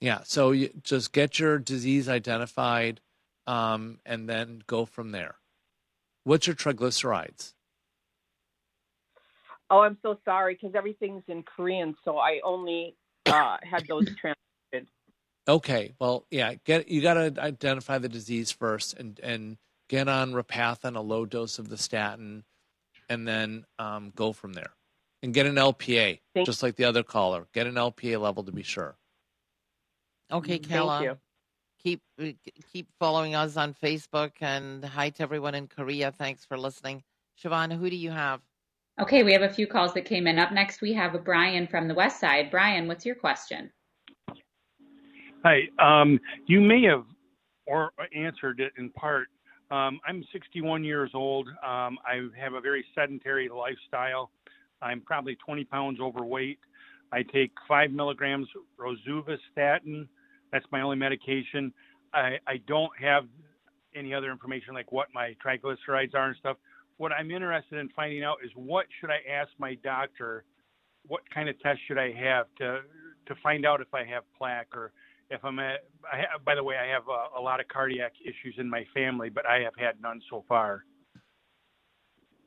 Yeah. 0.00 0.22
So 0.24 0.50
you 0.50 0.70
just 0.82 1.12
get 1.12 1.38
your 1.38 1.60
disease 1.60 2.08
identified, 2.08 3.00
um, 3.46 4.00
and 4.04 4.28
then 4.28 4.64
go 4.66 4.84
from 4.84 5.12
there. 5.12 5.36
What's 6.24 6.48
your 6.48 6.56
triglycerides? 6.56 7.52
Oh, 9.70 9.78
I'm 9.78 9.98
so 10.02 10.18
sorry 10.24 10.54
because 10.60 10.74
everything's 10.74 11.22
in 11.28 11.44
Korean, 11.44 11.94
so 12.04 12.18
I 12.18 12.40
only 12.42 12.96
uh, 13.26 13.58
had 13.62 13.86
those 13.86 14.06
translated. 14.20 14.90
Okay. 15.46 15.94
Well, 16.00 16.26
yeah. 16.32 16.54
Get 16.64 16.88
you 16.88 17.00
got 17.00 17.14
to 17.14 17.40
identify 17.40 17.98
the 17.98 18.08
disease 18.08 18.50
first, 18.50 18.94
and 18.94 19.20
and 19.20 19.58
get 19.88 20.08
on 20.08 20.32
Repatha 20.32 20.84
and 20.84 20.96
a 20.96 21.00
low 21.00 21.24
dose 21.26 21.58
of 21.58 21.68
the 21.68 21.76
statin, 21.76 22.44
and 23.08 23.26
then 23.26 23.64
um, 23.78 24.12
go 24.16 24.32
from 24.32 24.52
there. 24.52 24.70
And 25.22 25.32
get 25.32 25.46
an 25.46 25.54
LPA, 25.56 26.20
Thank- 26.34 26.46
just 26.46 26.62
like 26.62 26.76
the 26.76 26.84
other 26.84 27.02
caller. 27.02 27.46
Get 27.52 27.66
an 27.66 27.74
LPA 27.74 28.20
level 28.20 28.44
to 28.44 28.52
be 28.52 28.62
sure. 28.62 28.96
okay, 30.30 30.58
Thank 30.58 30.66
Kayla. 30.68 31.02
you. 31.02 31.18
Keep 31.82 32.02
keep 32.72 32.88
following 32.98 33.36
us 33.36 33.56
on 33.56 33.72
Facebook 33.72 34.32
and 34.40 34.84
hi 34.84 35.10
to 35.10 35.22
everyone 35.22 35.54
in 35.54 35.68
Korea. 35.68 36.10
Thanks 36.10 36.44
for 36.44 36.58
listening. 36.58 37.04
Siobhan, 37.40 37.72
who 37.78 37.88
do 37.88 37.94
you 37.96 38.10
have? 38.10 38.40
Okay, 39.00 39.22
we 39.22 39.32
have 39.32 39.42
a 39.42 39.52
few 39.52 39.66
calls 39.68 39.94
that 39.94 40.04
came 40.04 40.26
in. 40.26 40.38
Up 40.38 40.50
next, 40.52 40.80
we 40.80 40.92
have 40.94 41.22
Brian 41.24 41.66
from 41.68 41.86
the 41.86 41.94
West 41.94 42.18
Side. 42.18 42.50
Brian, 42.50 42.88
what's 42.88 43.06
your 43.06 43.14
question? 43.14 43.70
Hi. 45.44 45.60
Um, 45.78 46.18
you 46.46 46.60
may 46.60 46.82
have 46.84 47.04
or 47.66 47.92
answered 48.14 48.58
it 48.60 48.72
in 48.78 48.90
part. 48.90 49.28
Um, 49.70 49.98
I'm 50.06 50.24
61 50.32 50.84
years 50.84 51.10
old. 51.14 51.48
Um, 51.48 51.98
I 52.06 52.28
have 52.38 52.54
a 52.54 52.60
very 52.60 52.84
sedentary 52.94 53.48
lifestyle. 53.48 54.30
I'm 54.80 55.00
probably 55.00 55.36
20 55.44 55.64
pounds 55.64 56.00
overweight. 56.00 56.58
I 57.12 57.22
take 57.22 57.52
five 57.66 57.90
milligrams 57.90 58.48
rosuvastatin. 58.78 60.08
That's 60.52 60.64
my 60.70 60.82
only 60.82 60.96
medication. 60.96 61.72
I, 62.14 62.38
I 62.46 62.58
don't 62.66 62.92
have 63.00 63.24
any 63.94 64.14
other 64.14 64.30
information 64.30 64.74
like 64.74 64.92
what 64.92 65.08
my 65.14 65.34
triglycerides 65.44 66.14
are 66.14 66.28
and 66.28 66.36
stuff. 66.38 66.56
What 66.98 67.12
I'm 67.12 67.30
interested 67.30 67.78
in 67.78 67.88
finding 67.90 68.22
out 68.22 68.38
is 68.44 68.50
what 68.54 68.86
should 69.00 69.10
I 69.10 69.18
ask 69.30 69.50
my 69.58 69.74
doctor? 69.82 70.44
What 71.06 71.22
kind 71.32 71.48
of 71.48 71.58
test 71.60 71.80
should 71.86 71.98
I 71.98 72.12
have 72.12 72.46
to 72.58 72.80
to 73.26 73.34
find 73.42 73.66
out 73.66 73.80
if 73.80 73.92
I 73.92 74.04
have 74.04 74.22
plaque 74.38 74.68
or 74.74 74.92
if 75.30 75.44
I'm 75.44 75.58
at, 75.58 75.84
I 76.10 76.24
by 76.44 76.54
the 76.54 76.62
way, 76.62 76.76
I 76.76 76.86
have 76.92 77.04
a, 77.08 77.38
a 77.38 77.42
lot 77.42 77.60
of 77.60 77.68
cardiac 77.68 78.12
issues 78.22 78.54
in 78.58 78.68
my 78.68 78.84
family, 78.94 79.28
but 79.30 79.46
I 79.46 79.60
have 79.60 79.74
had 79.76 80.00
none 80.00 80.20
so 80.30 80.44
far. 80.48 80.84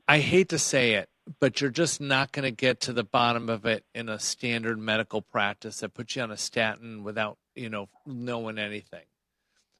I 0.08 0.20
hate 0.20 0.50
to 0.50 0.60
say 0.60 0.94
it, 0.94 1.10
but 1.39 1.62
you're 1.62 1.70
just 1.70 2.02
not 2.02 2.32
going 2.32 2.44
to 2.44 2.52
get 2.52 2.80
to 2.82 2.94
the 2.94 3.04
bottom 3.04 3.48
of 3.50 3.65
it 3.65 3.86
in 3.94 4.10
a 4.10 4.18
standard 4.18 4.80
medical 4.80 5.22
practice 5.22 5.78
that 5.82 5.94
puts 5.94 6.15
you 6.15 6.24
on 6.24 6.32
a 6.32 6.38
statin 6.38 7.04
without, 7.04 7.38
you 7.56 7.70
know, 7.70 7.89
knowing 8.08 8.58
anything. 8.58 9.06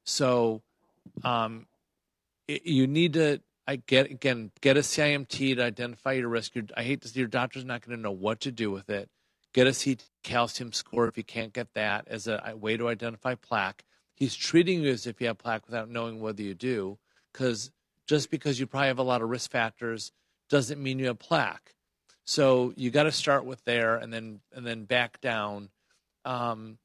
So, 0.04 0.62
um, 1.24 1.66
it, 2.48 2.66
you 2.66 2.86
need 2.86 3.14
to, 3.14 3.42
I 3.68 3.78
get 3.78 4.12
again, 4.12 4.52
get 4.62 4.78
a 4.78 4.82
CIMT 4.82 5.56
to 5.56 5.64
identify 5.64 6.14
your 6.14 6.30
risk. 6.30 6.56
Your, 6.56 6.66
I 6.76 6.84
hate 6.84 7.02
to 7.02 7.20
your 7.20 7.28
doctor's 7.28 7.66
not 7.66 7.86
going 7.86 7.98
to 7.98 8.02
know 8.02 8.12
what 8.12 8.42
to 8.42 8.52
do 8.52 8.70
with 8.70 8.90
it. 8.90 9.10
Get 9.54 9.68
a 9.68 9.74
CT 9.74 10.04
calcium 10.24 10.72
score 10.72 11.08
if 11.08 11.18
you 11.18 11.24
can't 11.24 11.54
get 11.54 11.74
that 11.74 12.08
as 12.08 12.28
a, 12.28 12.54
way 12.56 12.78
to 12.78 12.88
identify 12.88 13.36
plaque. 13.36 13.84
He's 14.16 14.36
treating 14.36 14.84
you 14.84 14.92
as 14.92 15.08
if 15.08 15.20
you 15.20 15.28
have 15.28 15.38
plaque 15.38 15.66
without 15.66 15.90
knowing 15.90 16.20
whether 16.20 16.42
you 16.42 16.54
do, 16.54 17.00
because 17.32 17.72
just 18.08 18.30
because 18.30 18.60
you 18.60 18.68
probably 18.68 18.88
have 18.88 19.00
a 19.00 19.04
lot 19.04 19.22
of 19.22 19.30
risk 19.30 19.50
factors 19.52 20.12
doesn't 20.50 20.82
mean 20.82 21.00
you 21.00 21.08
have 21.08 21.20
plaque. 21.20 21.74
So 22.26 22.74
you 22.76 22.92
got 22.92 23.04
to 23.04 23.12
start 23.12 23.46
with 23.46 23.64
there 23.64 23.96
and 23.96 24.14
then 24.14 24.42
and 24.54 24.66
then 24.66 24.84
back 24.86 25.20
down. 25.20 25.70
Um, 26.26 26.78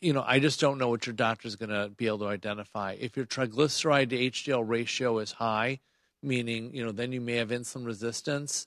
you 0.00 0.12
know, 0.12 0.24
I 0.26 0.40
just 0.40 0.60
don't 0.60 0.78
know 0.78 0.88
what 0.88 1.06
your 1.06 1.14
doctor's 1.14 1.56
going 1.56 1.70
to 1.70 1.90
be 1.96 2.06
able 2.06 2.18
to 2.20 2.26
identify. 2.26 2.96
If 2.98 3.16
your 3.16 3.26
triglyceride 3.26 4.10
to 4.10 4.30
HDL 4.30 4.66
ratio 4.66 5.18
is 5.18 5.32
high, 5.32 5.80
meaning 6.22 6.74
you 6.74 6.84
know, 6.84 6.92
then 6.92 7.12
you 7.12 7.20
may 7.20 7.36
have 7.36 7.48
insulin 7.48 7.86
resistance. 7.86 8.66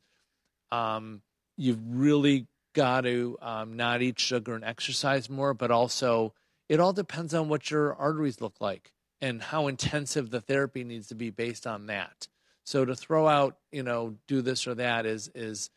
Um, 0.71 1.21
you've 1.57 1.79
really 1.85 2.47
got 2.73 3.01
to 3.01 3.37
um, 3.41 3.75
not 3.75 4.01
eat 4.01 4.19
sugar 4.19 4.55
and 4.55 4.63
exercise 4.63 5.29
more, 5.29 5.53
but 5.53 5.69
also 5.71 6.33
it 6.69 6.79
all 6.79 6.93
depends 6.93 7.33
on 7.33 7.49
what 7.49 7.69
your 7.69 7.93
arteries 7.95 8.41
look 8.41 8.55
like 8.59 8.91
and 9.21 9.41
how 9.41 9.67
intensive 9.67 10.29
the 10.31 10.41
therapy 10.41 10.83
needs 10.83 11.07
to 11.07 11.15
be 11.15 11.29
based 11.29 11.67
on 11.67 11.85
that. 11.87 12.27
So 12.65 12.85
to 12.85 12.95
throw 12.95 13.27
out, 13.27 13.57
you 13.71 13.83
know, 13.83 14.15
do 14.27 14.41
this 14.41 14.65
or 14.67 14.75
that 14.75 15.05
is 15.05 15.29
is 15.35 15.69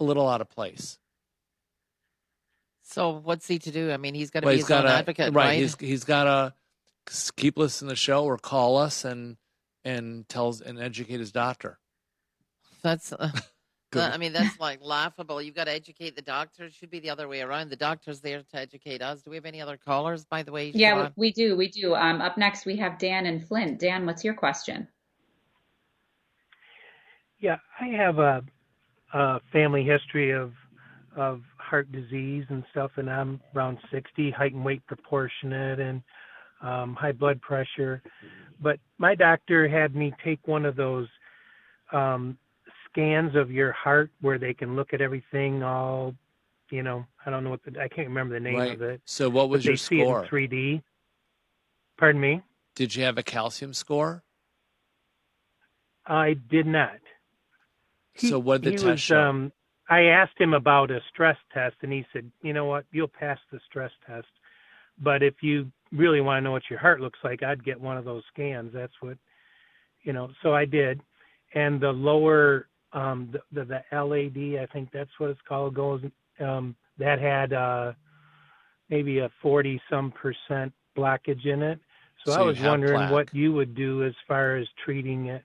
a 0.00 0.04
little 0.04 0.28
out 0.28 0.40
of 0.40 0.48
place. 0.48 0.98
So 2.82 3.10
what's 3.10 3.46
he 3.48 3.58
to 3.60 3.70
do? 3.70 3.90
I 3.90 3.96
mean, 3.96 4.14
he's 4.14 4.30
got 4.30 4.40
to 4.40 4.46
Well, 4.46 4.54
be 4.54 4.58
his 4.58 4.68
gotta- 4.68 4.88
advocate, 4.88 5.34
right? 5.34 5.46
right? 5.46 5.58
He's 5.58 5.76
he's 5.78 6.04
got 6.04 6.24
to 6.24 6.54
keep 7.36 7.56
listening 7.58 7.88
to 7.88 7.92
the 7.92 7.96
show 7.96 8.24
or 8.24 8.38
call 8.38 8.76
us 8.76 9.04
and 9.04 9.36
and 9.84 10.28
tells 10.28 10.60
and 10.60 10.78
educate 10.80 11.18
his 11.20 11.32
doctor. 11.32 11.78
That's. 12.82 13.12
Uh, 13.12 13.30
Good. 13.96 14.12
I 14.12 14.16
mean, 14.16 14.32
that's 14.32 14.58
like 14.60 14.80
laughable. 14.82 15.40
You've 15.40 15.54
got 15.54 15.64
to 15.64 15.72
educate 15.72 16.16
the 16.16 16.22
doctor. 16.22 16.64
It 16.64 16.74
should 16.74 16.90
be 16.90 17.00
the 17.00 17.10
other 17.10 17.28
way 17.28 17.40
around. 17.40 17.70
The 17.70 17.76
doctor's 17.76 18.20
there 18.20 18.42
to 18.42 18.56
educate 18.56 19.02
us. 19.02 19.22
Do 19.22 19.30
we 19.30 19.36
have 19.36 19.44
any 19.44 19.60
other 19.60 19.76
callers, 19.76 20.24
by 20.24 20.42
the 20.42 20.52
way? 20.52 20.70
Yeah, 20.74 20.94
Siobhan? 20.94 21.12
we, 21.16 21.26
we 21.28 21.32
do. 21.32 21.56
We 21.56 21.68
do. 21.68 21.94
Um, 21.94 22.20
up 22.20 22.38
next, 22.38 22.66
we 22.66 22.76
have 22.76 22.98
Dan 22.98 23.26
and 23.26 23.46
Flint. 23.46 23.78
Dan, 23.78 24.06
what's 24.06 24.24
your 24.24 24.34
question? 24.34 24.88
Yeah, 27.38 27.56
I 27.80 27.86
have 27.88 28.18
a, 28.18 28.42
a 29.12 29.40
family 29.52 29.84
history 29.84 30.32
of 30.32 30.52
of 31.16 31.40
heart 31.56 31.90
disease 31.90 32.44
and 32.50 32.62
stuff, 32.70 32.90
and 32.96 33.10
I'm 33.10 33.40
around 33.54 33.78
60, 33.90 34.30
height 34.30 34.52
and 34.52 34.62
weight 34.62 34.86
proportionate, 34.86 35.80
and 35.80 36.02
um, 36.62 36.94
high 36.94 37.12
blood 37.12 37.40
pressure. 37.40 38.02
But 38.60 38.78
my 38.98 39.14
doctor 39.14 39.68
had 39.68 39.94
me 39.94 40.12
take 40.22 40.46
one 40.46 40.64
of 40.66 40.76
those 40.76 41.08
um, 41.92 42.38
scans 42.96 43.36
of 43.36 43.50
your 43.50 43.72
heart 43.72 44.10
where 44.20 44.38
they 44.38 44.54
can 44.54 44.74
look 44.74 44.94
at 44.94 45.00
everything 45.00 45.62
all, 45.62 46.14
you 46.70 46.82
know, 46.82 47.04
I 47.24 47.30
don't 47.30 47.44
know 47.44 47.50
what 47.50 47.62
the 47.64 47.80
I 47.80 47.88
can't 47.88 48.08
remember 48.08 48.34
the 48.34 48.40
name 48.40 48.56
Right. 48.56 48.72
of 48.72 48.82
it. 48.82 49.02
So 49.04 49.28
what 49.28 49.50
was 49.50 49.64
your 49.64 49.76
see 49.76 50.00
it 50.00 50.08
in 50.08 50.14
3D. 50.24 50.82
Pardon 51.98 52.20
me. 52.20 52.42
Did 52.74 52.94
you 52.94 53.04
have 53.04 53.18
a 53.18 53.22
calcium 53.22 53.72
score? 53.74 54.22
I 56.06 56.34
did 56.34 56.66
not. 56.66 56.98
He- 58.14 58.28
so 58.28 58.38
what 58.38 58.62
did 58.62 58.74
the 58.74 58.76
test 58.78 58.84
was, 58.86 59.00
show? 59.02 59.20
Um, 59.20 59.52
I 59.88 60.04
asked 60.04 60.38
him 60.38 60.54
about 60.54 60.90
a 60.90 61.00
stress 61.12 61.36
test, 61.52 61.76
and 61.82 61.92
he 61.92 62.06
said, 62.12 62.30
"You 62.42 62.52
know 62.52 62.64
what? 62.64 62.86
You'll 62.90 63.08
pass 63.08 63.38
the 63.50 63.60
stress 63.60 63.92
test." 64.06 64.28
but 64.98 65.22
if 65.22 65.42
you 65.42 65.70
really 65.92 66.22
want 66.22 66.38
to 66.38 66.40
know 66.42 66.52
what 66.52 66.70
your 66.70 66.78
heart 66.78 67.00
looks 67.02 67.18
like, 67.22 67.42
I'd 67.42 67.62
get 67.62 67.78
one 67.78 67.98
of 67.98 68.06
those 68.06 68.22
scans. 68.32 68.72
That's 68.72 68.94
what, 69.00 69.18
you 70.02 70.14
know. 70.14 70.30
So 70.42 70.54
I 70.54 70.64
did, 70.64 71.02
and 71.54 71.80
the 71.80 71.92
lower, 71.92 72.68
um, 72.96 73.30
the, 73.32 73.40
the 73.52 73.64
the 73.64 73.96
LAD, 73.96 74.62
I 74.62 74.66
think 74.72 74.90
that's 74.92 75.10
what 75.18 75.30
it's 75.30 75.40
called, 75.46 75.74
goes. 75.74 76.00
Um, 76.40 76.74
that 76.98 77.20
had 77.20 77.52
uh, 77.52 77.92
maybe 78.88 79.18
a 79.18 79.30
forty 79.42 79.80
some 79.90 80.12
percent 80.12 80.72
blockage 80.96 81.44
in 81.44 81.62
it. 81.62 81.78
So, 82.24 82.32
So 82.32 82.40
I 82.40 82.42
was 82.42 82.60
wondering 82.60 82.96
plaque. 82.96 83.12
what 83.12 83.34
you 83.34 83.52
would 83.52 83.74
do 83.74 84.02
as 84.04 84.14
far 84.26 84.56
as 84.56 84.66
treating 84.84 85.26
it. 85.26 85.42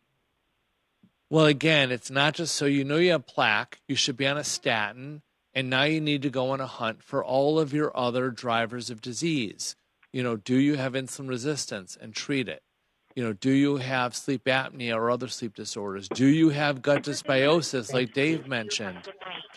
Well, 1.30 1.46
again, 1.46 1.92
it's 1.92 2.10
not 2.10 2.34
just 2.34 2.56
so 2.56 2.66
you 2.66 2.84
know 2.84 2.98
you 2.98 3.12
have 3.12 3.28
plaque, 3.28 3.80
you 3.88 3.96
should 3.96 4.18
be 4.18 4.28
on 4.28 4.38
a 4.38 4.44
statin, 4.44 5.22
and 5.54 5.70
now 5.70 5.84
you 5.84 6.02
need 6.02 6.22
to 6.24 6.30
go 6.30 6.52
on 6.52 6.60
a 6.62 6.68
hunt 6.68 7.04
for 7.04 7.24
all 7.24 7.60
of 7.60 7.74
your 7.74 7.96
other 7.96 8.32
drivers 8.32 8.90
of 8.90 9.02
disease. 9.02 9.76
You 10.12 10.24
know, 10.24 10.36
do 10.36 10.56
you 10.56 10.76
have 10.76 10.94
insulin 10.94 11.30
resistance 11.30 11.98
and 12.00 12.14
treat 12.14 12.50
it? 12.50 12.64
You 13.16 13.24
know, 13.24 13.34
do 13.34 13.52
you 13.52 13.78
have 13.78 14.16
sleep 14.16 14.46
apnea 14.46 14.96
or 14.96 15.12
other 15.12 15.28
sleep 15.28 15.54
disorders? 15.54 16.08
Do 16.08 16.28
you 16.28 16.50
have 16.50 16.82
gut 16.82 17.04
dysbiosis, 17.04 17.94
like 17.94 18.14
Dave 18.14 18.48
mentioned? 18.48 19.10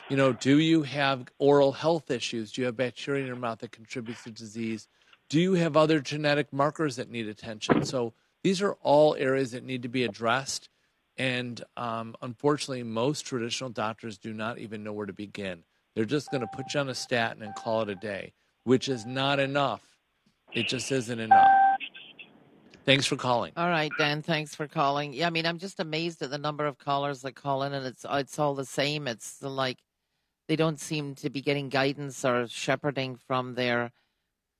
You 0.08 0.16
know, 0.16 0.32
do 0.32 0.58
you 0.58 0.82
have 0.82 1.28
oral 1.38 1.72
health 1.72 2.10
issues? 2.10 2.52
Do 2.52 2.60
you 2.60 2.66
have 2.66 2.76
bacteria 2.76 3.20
in 3.20 3.26
your 3.26 3.36
mouth 3.36 3.60
that 3.60 3.70
contributes 3.70 4.24
to 4.24 4.30
disease? 4.30 4.88
Do 5.28 5.40
you 5.40 5.54
have 5.54 5.76
other 5.76 6.00
genetic 6.00 6.52
markers 6.52 6.96
that 6.96 7.10
need 7.10 7.28
attention? 7.28 7.84
So 7.84 8.12
these 8.42 8.60
are 8.60 8.74
all 8.82 9.14
areas 9.14 9.52
that 9.52 9.64
need 9.64 9.82
to 9.82 9.88
be 9.88 10.04
addressed. 10.04 10.68
And 11.16 11.62
um, 11.76 12.16
unfortunately, 12.20 12.82
most 12.82 13.24
traditional 13.24 13.70
doctors 13.70 14.18
do 14.18 14.32
not 14.32 14.58
even 14.58 14.82
know 14.82 14.92
where 14.92 15.06
to 15.06 15.12
begin. 15.12 15.62
They're 15.94 16.04
just 16.04 16.30
going 16.30 16.40
to 16.40 16.48
put 16.48 16.74
you 16.74 16.80
on 16.80 16.88
a 16.88 16.94
statin 16.94 17.42
and 17.42 17.54
call 17.54 17.82
it 17.82 17.88
a 17.88 17.94
day, 17.94 18.32
which 18.64 18.88
is 18.88 19.06
not 19.06 19.38
enough. 19.38 19.82
It 20.52 20.66
just 20.66 20.90
isn't 20.90 21.20
enough. 21.20 21.53
Thanks 22.84 23.06
for 23.06 23.16
calling. 23.16 23.52
All 23.56 23.68
right, 23.68 23.90
Dan. 23.98 24.22
Thanks 24.22 24.54
for 24.54 24.68
calling. 24.68 25.12
Yeah, 25.12 25.26
I 25.26 25.30
mean, 25.30 25.46
I'm 25.46 25.58
just 25.58 25.80
amazed 25.80 26.22
at 26.22 26.30
the 26.30 26.38
number 26.38 26.66
of 26.66 26.78
callers 26.78 27.22
that 27.22 27.34
call 27.34 27.62
in, 27.62 27.72
and 27.72 27.86
it's 27.86 28.04
it's 28.08 28.38
all 28.38 28.54
the 28.54 28.66
same. 28.66 29.08
It's 29.08 29.42
like 29.42 29.78
they 30.48 30.56
don't 30.56 30.78
seem 30.78 31.14
to 31.16 31.30
be 31.30 31.40
getting 31.40 31.68
guidance 31.68 32.24
or 32.24 32.46
shepherding 32.46 33.16
from 33.26 33.54
their 33.54 33.90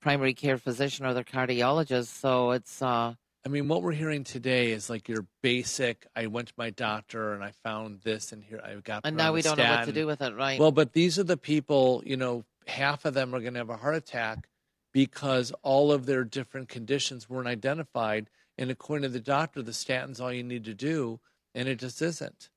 primary 0.00 0.34
care 0.34 0.58
physician 0.58 1.04
or 1.04 1.14
their 1.14 1.24
cardiologist. 1.24 2.06
So 2.06 2.52
it's 2.52 2.80
uh, 2.80 3.14
I 3.44 3.48
mean, 3.50 3.68
what 3.68 3.82
we're 3.82 3.92
hearing 3.92 4.24
today 4.24 4.70
is 4.72 4.88
like 4.88 5.06
your 5.08 5.26
basic. 5.42 6.06
I 6.16 6.26
went 6.28 6.48
to 6.48 6.54
my 6.56 6.70
doctor 6.70 7.34
and 7.34 7.44
I 7.44 7.52
found 7.62 8.00
this, 8.02 8.32
and 8.32 8.42
here 8.42 8.60
I've 8.64 8.84
got. 8.84 9.02
and 9.04 9.16
now 9.16 9.34
we 9.34 9.42
don't 9.42 9.58
know 9.58 9.68
what 9.68 9.84
to 9.84 9.92
do 9.92 10.06
with 10.06 10.22
it, 10.22 10.34
right? 10.34 10.58
Well, 10.58 10.72
but 10.72 10.94
these 10.94 11.18
are 11.18 11.24
the 11.24 11.36
people, 11.36 12.02
you 12.06 12.16
know, 12.16 12.44
half 12.66 13.04
of 13.04 13.12
them 13.12 13.34
are 13.34 13.40
going 13.40 13.52
to 13.52 13.60
have 13.60 13.70
a 13.70 13.76
heart 13.76 13.96
attack 13.96 14.48
because 14.94 15.52
all 15.62 15.92
of 15.92 16.06
their 16.06 16.24
different 16.24 16.70
conditions 16.70 17.28
weren't 17.28 17.48
identified. 17.48 18.30
And 18.56 18.70
according 18.70 19.02
to 19.02 19.08
the 19.10 19.20
doctor, 19.20 19.60
the 19.60 19.72
statin's 19.74 20.20
all 20.20 20.32
you 20.32 20.44
need 20.44 20.64
to 20.64 20.74
do, 20.74 21.20
and 21.54 21.68
it 21.68 21.80
just 21.80 22.00
isn't. 22.00 22.48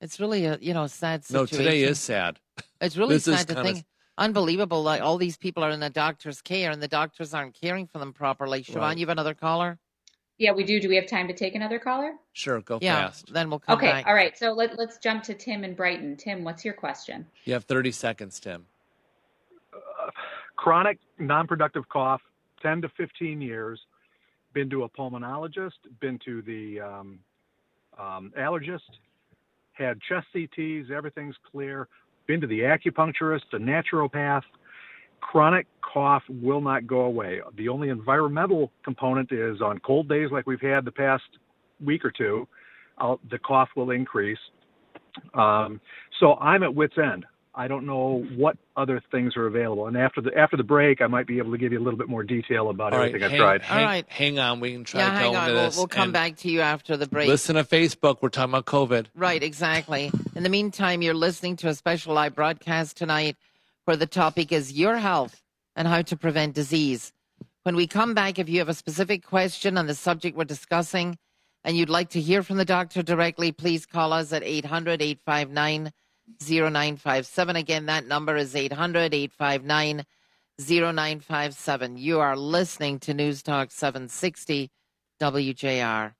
it's 0.00 0.20
really 0.20 0.44
a 0.44 0.58
you 0.60 0.74
know 0.74 0.86
sad 0.86 1.24
situation. 1.24 1.58
No, 1.58 1.64
today 1.64 1.82
is 1.82 1.98
sad. 1.98 2.38
It's 2.80 2.96
really 2.96 3.14
This 3.16 3.26
is 3.26 3.38
sad 3.38 3.48
to 3.48 3.54
kinda- 3.54 3.72
think. 3.72 3.84
Unbelievable! 4.18 4.82
Like 4.82 5.00
all 5.00 5.16
these 5.16 5.38
people 5.38 5.64
are 5.64 5.70
in 5.70 5.80
the 5.80 5.88
doctor's 5.88 6.42
care, 6.42 6.70
and 6.70 6.82
the 6.82 6.88
doctors 6.88 7.32
aren't 7.32 7.58
caring 7.58 7.86
for 7.86 7.98
them 7.98 8.12
properly. 8.12 8.62
Siobhan, 8.62 8.76
Right. 8.76 8.98
you 8.98 9.06
have 9.06 9.08
another 9.12 9.32
caller? 9.32 9.78
Yeah, 10.36 10.52
we 10.52 10.62
do. 10.62 10.78
Do 10.78 10.90
we 10.90 10.96
have 10.96 11.06
time 11.06 11.26
to 11.28 11.32
take 11.34 11.54
another 11.54 11.78
caller? 11.78 12.12
Sure, 12.34 12.60
go 12.60 12.78
yeah. 12.82 13.06
fast. 13.06 13.32
Then 13.32 13.48
we'll 13.48 13.60
come 13.60 13.78
back. 13.78 13.82
Okay, 13.84 13.92
back. 13.92 14.06
all 14.06 14.12
right. 14.14 14.36
So 14.36 14.52
let, 14.52 14.76
let's 14.78 14.98
jump 14.98 15.22
to 15.24 15.34
Tim 15.34 15.64
in 15.64 15.74
Brighton. 15.74 16.18
Tim, 16.18 16.44
what's 16.44 16.66
your 16.66 16.74
question? 16.74 17.26
You 17.46 17.54
have 17.54 17.64
30 17.64 17.92
seconds, 17.92 18.40
Tim. 18.40 18.66
Chronic 20.60 20.98
non-productive 21.18 21.88
cough 21.88 22.20
10 22.62 22.82
to 22.82 22.88
15 22.98 23.40
years. 23.40 23.80
Been 24.52 24.68
to 24.70 24.82
a 24.82 24.88
pulmonologist 24.90 25.78
been 26.00 26.18
to 26.24 26.42
the 26.42 26.80
um, 26.80 27.18
um, 27.98 28.32
allergist 28.38 28.80
had 29.72 29.98
chest 30.06 30.26
cts 30.34 30.90
everything's 30.90 31.36
clear. 31.50 31.88
Been 32.26 32.42
to 32.42 32.46
the 32.46 32.60
acupuncturist 32.60 33.40
a 33.52 33.56
naturopath. 33.56 34.42
Chronic 35.20 35.66
cough 35.80 36.22
will 36.28 36.60
not 36.60 36.86
go 36.86 37.02
away. 37.02 37.40
The 37.56 37.68
only 37.68 37.88
environmental 37.88 38.70
component 38.84 39.32
is 39.32 39.62
on 39.62 39.78
cold 39.78 40.08
days 40.10 40.28
like 40.30 40.46
we've 40.46 40.60
had 40.60 40.84
the 40.84 40.92
past 40.92 41.24
week 41.82 42.04
or 42.04 42.10
two 42.10 42.46
I'll, 42.98 43.18
the 43.30 43.38
cough 43.38 43.70
will 43.76 43.92
increase. 43.92 44.38
Um, 45.32 45.80
so 46.18 46.34
i'm 46.34 46.62
at 46.62 46.74
wit's 46.74 46.98
end 46.98 47.24
I 47.60 47.68
don't 47.68 47.84
know 47.84 48.24
what 48.36 48.56
other 48.74 49.02
things 49.12 49.36
are 49.36 49.46
available. 49.46 49.86
And 49.86 49.94
after 49.94 50.22
the 50.22 50.30
after 50.34 50.56
the 50.56 50.62
break, 50.62 51.02
I 51.02 51.06
might 51.08 51.26
be 51.26 51.36
able 51.36 51.52
to 51.52 51.58
give 51.58 51.72
you 51.72 51.78
a 51.78 51.84
little 51.84 51.98
bit 51.98 52.08
more 52.08 52.22
detail 52.22 52.70
about 52.70 52.94
All 52.94 52.98
right, 53.00 53.08
everything 53.08 53.24
I've 53.24 53.30
hang, 53.32 53.40
tried. 53.40 53.62
Hang, 53.62 53.78
All 53.78 53.84
right. 53.84 54.04
hang 54.08 54.38
on. 54.38 54.60
We 54.60 54.72
can 54.72 54.84
try 54.84 55.00
Yeah, 55.00 55.10
to 55.10 55.16
hang 55.16 55.32
go 55.32 55.36
on. 55.38 55.42
into 55.44 55.54
We'll, 55.54 55.64
this. 55.66 55.76
we'll 55.76 55.86
come 55.88 56.10
back 56.10 56.36
to 56.38 56.48
you 56.50 56.62
after 56.62 56.96
the 56.96 57.06
break. 57.06 57.28
Listen 57.28 57.56
to 57.56 57.64
Facebook. 57.64 58.18
We're 58.22 58.30
talking 58.30 58.52
about 58.54 58.64
COVID. 58.64 59.08
Right, 59.14 59.42
exactly. 59.42 60.10
In 60.34 60.42
the 60.42 60.48
meantime, 60.48 61.02
you're 61.02 61.12
listening 61.12 61.56
to 61.56 61.68
a 61.68 61.74
special 61.74 62.14
live 62.14 62.34
broadcast 62.34 62.96
tonight 62.96 63.36
where 63.84 63.96
the 63.98 64.06
topic 64.06 64.52
is 64.52 64.72
your 64.72 64.96
health 64.96 65.42
and 65.76 65.86
how 65.86 66.00
to 66.00 66.16
prevent 66.16 66.54
disease. 66.54 67.12
When 67.64 67.76
we 67.76 67.86
come 67.86 68.14
back, 68.14 68.38
if 68.38 68.48
you 68.48 68.58
have 68.60 68.70
a 68.70 68.74
specific 68.74 69.22
question 69.22 69.76
on 69.76 69.86
the 69.86 69.94
subject 69.94 70.34
we're 70.34 70.44
discussing 70.44 71.18
and 71.62 71.76
you'd 71.76 71.90
like 71.90 72.08
to 72.10 72.20
hear 72.22 72.42
from 72.42 72.56
the 72.56 72.64
doctor 72.64 73.02
directly, 73.02 73.52
please 73.52 73.84
call 73.84 74.14
us 74.14 74.32
at 74.32 74.42
800 74.42 75.02
859 75.02 75.92
0957. 76.42 77.56
Again, 77.56 77.86
that 77.86 78.06
number 78.06 78.36
is 78.36 78.54
800 78.54 79.14
859 79.14 80.04
0957. 80.60 81.96
You 81.96 82.20
are 82.20 82.36
listening 82.36 82.98
to 83.00 83.14
News 83.14 83.42
Talk 83.42 83.70
760 83.70 84.70
WJR. 85.20 86.14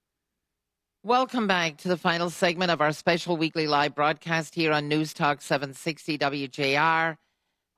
Welcome 1.03 1.46
back 1.46 1.79
to 1.79 1.88
the 1.88 1.96
final 1.96 2.31
segment 2.31 2.70
of 2.70 2.81
our 2.81 2.92
special 2.92 3.37
weekly 3.37 3.66
live 3.66 3.94
broadcast 3.94 4.55
here 4.55 4.73
on 4.73 4.88
News 4.88 5.14
Talk 5.14 5.42
760 5.42 6.18
WJR 6.18 7.16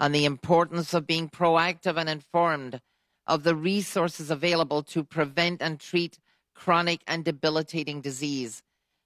on 0.00 0.12
the 0.12 0.24
importance 0.24 0.94
of 0.94 1.06
being 1.06 1.28
proactive 1.28 1.96
and 1.96 2.08
informed 2.08 2.80
of 3.26 3.44
the 3.44 3.54
resources 3.54 4.30
available 4.30 4.82
to 4.82 5.04
prevent 5.04 5.62
and 5.62 5.78
treat 5.78 6.18
chronic 6.54 7.02
and 7.06 7.24
debilitating 7.24 8.00
disease. 8.00 8.62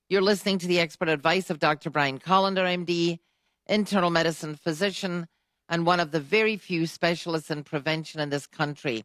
You're 0.08 0.22
listening 0.22 0.58
to 0.58 0.68
the 0.68 0.78
expert 0.78 1.08
advice 1.08 1.50
of 1.50 1.58
Dr. 1.58 1.90
Brian 1.90 2.20
Kolender, 2.20 2.64
MD, 2.64 3.18
internal 3.66 4.10
medicine 4.10 4.54
physician, 4.54 5.26
and 5.68 5.84
one 5.84 5.98
of 5.98 6.12
the 6.12 6.20
very 6.20 6.56
few 6.56 6.86
specialists 6.86 7.50
in 7.50 7.64
prevention 7.64 8.20
in 8.20 8.30
this 8.30 8.46
country. 8.46 9.04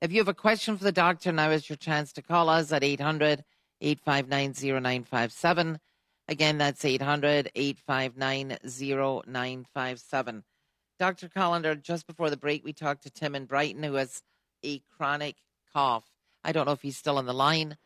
If 0.00 0.12
you 0.12 0.18
have 0.18 0.28
a 0.28 0.34
question 0.34 0.78
for 0.78 0.84
the 0.84 0.92
doctor, 0.92 1.32
now 1.32 1.50
is 1.50 1.68
your 1.68 1.76
chance 1.76 2.12
to 2.12 2.22
call 2.22 2.48
us 2.48 2.70
at 2.70 2.84
800 2.84 3.42
859 3.80 4.52
0957. 4.82 5.80
Again, 6.28 6.58
that's 6.58 6.84
800 6.84 7.50
859 7.56 8.58
0957. 8.62 10.44
Dr. 11.00 11.28
Kolender, 11.28 11.82
just 11.82 12.06
before 12.06 12.30
the 12.30 12.36
break, 12.36 12.64
we 12.64 12.72
talked 12.72 13.02
to 13.02 13.10
Tim 13.10 13.34
in 13.34 13.46
Brighton 13.46 13.82
who 13.82 13.94
has 13.94 14.22
a 14.64 14.80
chronic 14.96 15.34
cough. 15.72 16.04
I 16.44 16.52
don't 16.52 16.66
know 16.66 16.72
if 16.72 16.82
he's 16.82 16.96
still 16.96 17.18
on 17.18 17.26
the 17.26 17.34
line, 17.34 17.76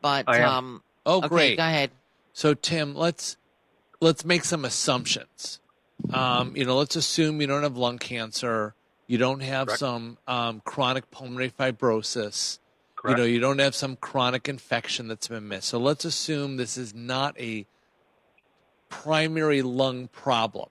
but 0.00 0.28
I 0.28 0.38
am. 0.38 0.48
um, 0.48 0.82
Oh, 1.06 1.18
okay, 1.18 1.28
great. 1.28 1.56
go 1.56 1.64
ahead. 1.64 1.90
So 2.34 2.52
Tim, 2.52 2.94
let's 2.96 3.36
let's 4.00 4.24
make 4.24 4.44
some 4.44 4.64
assumptions. 4.64 5.60
Um, 6.12 6.54
you 6.56 6.66
know, 6.66 6.76
let's 6.76 6.96
assume 6.96 7.40
you 7.40 7.46
don't 7.46 7.62
have 7.62 7.76
lung 7.76 7.98
cancer, 7.98 8.74
you 9.06 9.16
don't 9.16 9.40
have 9.40 9.68
Correct. 9.68 9.78
some 9.78 10.18
um, 10.26 10.60
chronic 10.64 11.10
pulmonary 11.12 11.50
fibrosis, 11.50 12.58
Correct. 12.96 13.16
you 13.18 13.24
know, 13.24 13.26
you 13.26 13.38
don't 13.38 13.60
have 13.60 13.74
some 13.74 13.96
chronic 13.96 14.48
infection 14.48 15.06
that's 15.06 15.28
been 15.28 15.46
missed. 15.46 15.68
So 15.68 15.78
let's 15.78 16.04
assume 16.04 16.56
this 16.56 16.76
is 16.76 16.92
not 16.92 17.38
a 17.40 17.66
primary 18.88 19.62
lung 19.62 20.08
problem. 20.08 20.68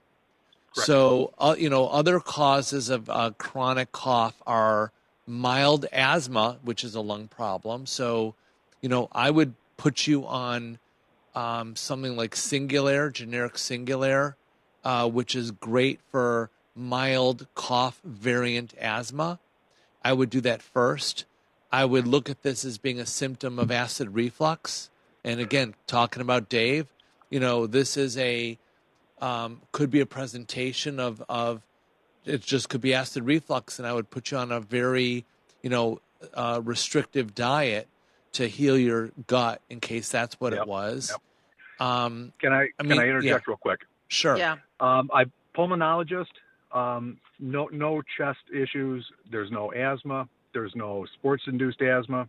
Correct. 0.74 0.86
So, 0.86 1.32
uh, 1.38 1.56
you 1.58 1.70
know, 1.70 1.88
other 1.88 2.20
causes 2.20 2.90
of 2.90 3.08
uh, 3.08 3.30
chronic 3.38 3.90
cough 3.90 4.40
are 4.46 4.92
mild 5.26 5.86
asthma, 5.92 6.58
which 6.62 6.84
is 6.84 6.94
a 6.94 7.00
lung 7.00 7.26
problem. 7.26 7.86
So, 7.86 8.34
you 8.82 8.90
know, 8.90 9.08
I 9.12 9.30
would 9.30 9.54
put 9.78 10.06
you 10.06 10.26
on 10.26 10.78
um, 11.34 11.76
something 11.76 12.16
like 12.16 12.34
Singulair, 12.34 13.12
generic 13.12 13.54
Singulair, 13.54 14.34
uh, 14.84 15.08
which 15.08 15.34
is 15.34 15.50
great 15.50 16.00
for 16.10 16.50
mild 16.74 17.46
cough 17.54 18.00
variant 18.04 18.74
asthma. 18.78 19.38
I 20.04 20.12
would 20.12 20.30
do 20.30 20.40
that 20.42 20.62
first. 20.62 21.24
I 21.72 21.84
would 21.84 22.06
look 22.06 22.30
at 22.30 22.42
this 22.42 22.64
as 22.64 22.78
being 22.78 23.00
a 23.00 23.06
symptom 23.06 23.58
of 23.58 23.70
acid 23.70 24.14
reflux. 24.14 24.90
And 25.24 25.40
again, 25.40 25.74
talking 25.86 26.22
about 26.22 26.48
Dave, 26.48 26.86
you 27.30 27.40
know, 27.40 27.66
this 27.66 27.96
is 27.96 28.16
a 28.18 28.58
um, 29.20 29.62
could 29.72 29.90
be 29.90 30.00
a 30.00 30.06
presentation 30.06 31.00
of 31.00 31.22
of 31.28 31.62
it 32.24 32.42
just 32.42 32.68
could 32.68 32.80
be 32.80 32.94
acid 32.94 33.24
reflux, 33.24 33.78
and 33.78 33.88
I 33.88 33.92
would 33.92 34.10
put 34.10 34.30
you 34.30 34.38
on 34.38 34.52
a 34.52 34.60
very 34.60 35.24
you 35.62 35.70
know 35.70 36.00
uh, 36.34 36.60
restrictive 36.62 37.34
diet 37.34 37.88
to 38.34 38.46
heal 38.48 38.78
your 38.78 39.10
gut 39.26 39.60
in 39.70 39.80
case 39.80 40.08
that's 40.10 40.38
what 40.40 40.52
Yep, 40.52 40.62
it 40.62 40.68
was. 40.68 41.10
yep. 41.10 41.20
Um, 41.86 42.32
Can 42.40 42.52
I 42.52 42.62
I 42.62 42.68
can 42.78 42.88
mean, 42.88 42.98
I 43.00 43.04
yeah. 43.04 43.10
interject 43.10 43.48
real 43.48 43.56
quick? 43.56 43.80
sure. 44.08 44.36
Yeah. 44.36 44.56
Um, 44.80 45.10
I 45.12 45.24
pulmonologist. 45.56 46.26
Um, 46.72 47.18
no, 47.40 47.68
no 47.72 48.02
chest 48.16 48.40
issues. 48.52 49.04
There's 49.30 49.50
no 49.50 49.72
asthma. 49.72 50.28
There's 50.52 50.72
no 50.76 51.04
sports-induced 51.14 51.80
asthma. 51.82 52.28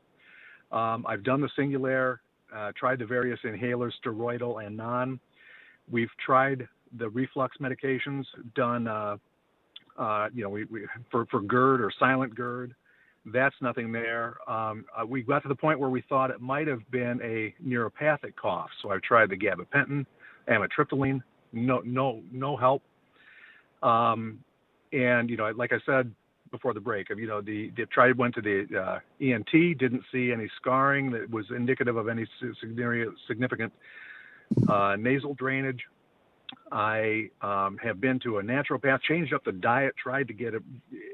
Um, 0.71 1.05
I've 1.07 1.23
done 1.23 1.41
the 1.41 1.49
Singulair, 1.57 2.19
uh, 2.55 2.71
tried 2.75 2.99
the 2.99 3.05
various 3.05 3.39
inhalers, 3.43 3.91
steroidal 4.03 4.65
and 4.65 4.75
non. 4.75 5.19
We've 5.89 6.09
tried 6.23 6.67
the 6.97 7.09
reflux 7.09 7.57
medications, 7.57 8.25
done, 8.55 8.87
uh, 8.87 9.17
uh, 9.97 10.29
you 10.33 10.43
know, 10.43 10.49
we, 10.49 10.65
we, 10.65 10.81
for, 11.11 11.25
for 11.27 11.41
GERD 11.41 11.81
or 11.81 11.91
silent 11.99 12.33
GERD. 12.35 12.73
That's 13.25 13.55
nothing 13.59 13.91
there. 13.91 14.37
Um, 14.47 14.85
uh, 14.95 15.05
we 15.05 15.23
got 15.23 15.41
to 15.43 15.47
the 15.47 15.55
point 15.55 15.79
where 15.79 15.89
we 15.89 16.01
thought 16.07 16.29
it 16.29 16.41
might 16.41 16.67
have 16.67 16.89
been 16.91 17.19
a 17.23 17.53
neuropathic 17.65 18.35
cough. 18.35 18.69
So 18.81 18.91
I've 18.91 19.01
tried 19.01 19.29
the 19.29 19.37
gabapentin, 19.37 20.05
amitriptyline, 20.47 21.21
no, 21.51 21.81
no, 21.83 22.21
no 22.31 22.55
help. 22.55 22.83
Um, 23.81 24.39
and 24.93 25.29
you 25.29 25.37
know, 25.37 25.51
like 25.55 25.73
I 25.73 25.79
said 25.85 26.11
before 26.51 26.73
the 26.73 26.79
break, 26.79 27.09
you 27.09 27.27
know, 27.27 27.41
the, 27.41 27.71
the 27.75 27.85
tried 27.87 28.17
went 28.17 28.35
to 28.35 28.41
the 28.41 28.67
uh, 28.79 28.99
ENT, 29.19 29.77
didn't 29.77 30.03
see 30.11 30.31
any 30.31 30.47
scarring 30.57 31.11
that 31.11 31.29
was 31.29 31.45
indicative 31.49 31.97
of 31.97 32.07
any 32.07 32.25
significant 33.27 33.73
uh, 34.69 34.95
nasal 34.97 35.33
drainage. 35.33 35.81
I 36.71 37.29
um, 37.41 37.77
have 37.83 38.01
been 38.01 38.19
to 38.21 38.39
a 38.39 38.43
naturopath, 38.43 39.01
changed 39.01 39.33
up 39.33 39.43
the 39.43 39.51
diet, 39.51 39.95
tried 40.01 40.27
to 40.27 40.33
get 40.33 40.53
it, 40.53 40.63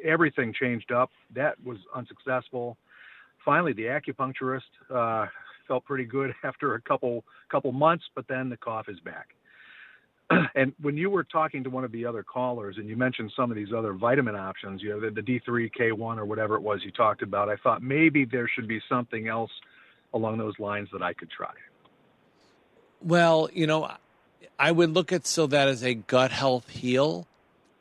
everything 0.03 0.53
changed 0.53 0.91
up. 0.91 1.11
That 1.35 1.55
was 1.63 1.77
unsuccessful. 1.95 2.77
Finally, 3.43 3.73
the 3.73 3.83
acupuncturist 3.83 4.61
uh, 4.93 5.27
felt 5.67 5.85
pretty 5.85 6.05
good 6.05 6.33
after 6.43 6.75
a 6.75 6.81
couple 6.81 7.23
couple 7.49 7.71
months, 7.71 8.05
but 8.15 8.27
then 8.27 8.49
the 8.49 8.57
cough 8.57 8.87
is 8.89 8.99
back. 9.01 9.35
and 10.55 10.73
when 10.81 10.97
you 10.97 11.09
were 11.09 11.23
talking 11.23 11.63
to 11.63 11.69
one 11.69 11.83
of 11.83 11.91
the 11.91 12.05
other 12.05 12.23
callers 12.23 12.77
and 12.77 12.87
you 12.87 12.95
mentioned 12.95 13.31
some 13.35 13.51
of 13.51 13.57
these 13.57 13.73
other 13.75 13.93
vitamin 13.93 14.35
options, 14.35 14.81
you 14.81 14.89
know, 14.89 14.99
the, 14.99 15.09
the 15.09 15.21
D3K1 15.21 16.17
or 16.17 16.25
whatever 16.25 16.55
it 16.55 16.61
was 16.61 16.79
you 16.83 16.91
talked 16.91 17.21
about, 17.21 17.49
I 17.49 17.55
thought 17.57 17.81
maybe 17.81 18.25
there 18.25 18.49
should 18.53 18.67
be 18.67 18.81
something 18.87 19.27
else 19.27 19.51
along 20.13 20.37
those 20.37 20.57
lines 20.59 20.89
that 20.93 21.01
I 21.01 21.13
could 21.13 21.29
try. 21.29 21.53
Well, 23.01 23.49
you 23.51 23.65
know, 23.67 23.91
I 24.59 24.71
would 24.71 24.93
look 24.93 25.11
at 25.11 25.25
so 25.25 25.47
that 25.47 25.67
as 25.67 25.83
a 25.83 25.95
gut 25.95 26.31
health 26.31 26.69
heal, 26.69 27.27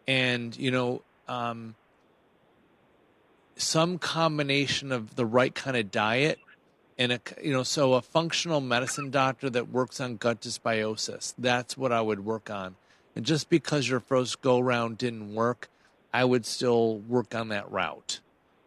and 0.07 0.57
you 0.57 0.71
know, 0.71 1.03
um, 1.29 1.75
some 3.57 3.99
combination 3.99 4.93
of 4.93 5.17
the 5.17 5.27
right 5.27 5.55
kind 5.55 5.77
of 5.77 5.91
diet 5.91 6.39
and 6.99 7.13
a 7.13 7.21
you 7.43 7.53
know 7.53 7.63
so 7.63 7.95
a 7.95 8.03
functional 8.03 8.61
medicine 8.61 9.11
doctor 9.11 9.51
that 9.51 9.71
works 9.71 10.01
on 10.01 10.17
gut 10.17 10.41
dysbiosis 10.41 11.35
that's 11.39 11.77
what 11.77 11.93
i 11.93 12.01
would 12.01 12.25
work 12.25 12.51
on. 12.51 12.77
And 13.17 13.27
just 13.27 13.51
because 13.51 13.89
your 13.89 14.01
first 14.01 14.41
go 14.41 14.61
round 14.61 14.99
didn't 14.99 15.35
work 15.35 15.69
i 16.13 16.25
would 16.25 16.47
still 16.47 16.99
work 16.99 17.35
on 17.35 17.49
that 17.49 17.71
route. 17.71 18.21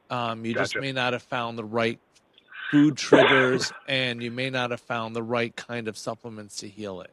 Um, 0.10 0.46
you 0.46 0.54
gotcha. 0.54 0.74
just 0.74 0.82
may 0.82 0.92
not 0.92 1.14
have 1.14 1.24
found 1.24 1.58
the 1.58 1.64
right 1.64 2.00
food 2.70 2.98
triggers 2.98 3.72
and 3.88 4.22
you 4.22 4.32
may 4.32 4.50
not 4.50 4.72
have 4.72 4.82
found 4.82 5.16
the 5.16 5.24
right 5.24 5.56
kind 5.56 5.88
of 5.88 5.98
supplements 5.98 6.58
to 6.58 6.68
heal 6.68 7.02
it 7.02 7.12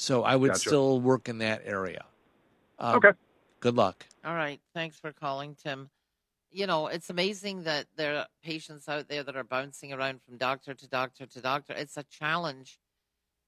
so 0.00 0.22
i 0.22 0.34
would 0.34 0.52
gotcha. 0.52 0.68
still 0.68 1.00
work 1.00 1.28
in 1.28 1.38
that 1.38 1.62
area 1.64 2.04
um, 2.78 2.96
okay 2.96 3.12
good 3.60 3.76
luck 3.76 4.06
all 4.24 4.34
right 4.34 4.60
thanks 4.74 4.98
for 4.98 5.12
calling 5.12 5.54
tim 5.54 5.90
you 6.52 6.66
know, 6.66 6.88
it's 6.88 7.10
amazing 7.10 7.64
that 7.64 7.86
there 7.96 8.16
are 8.16 8.26
patients 8.42 8.88
out 8.88 9.08
there 9.08 9.22
that 9.22 9.36
are 9.36 9.44
bouncing 9.44 9.92
around 9.92 10.20
from 10.22 10.36
doctor 10.36 10.74
to 10.74 10.88
doctor 10.88 11.26
to 11.26 11.40
doctor. 11.40 11.74
It's 11.74 11.96
a 11.96 12.02
challenge 12.04 12.78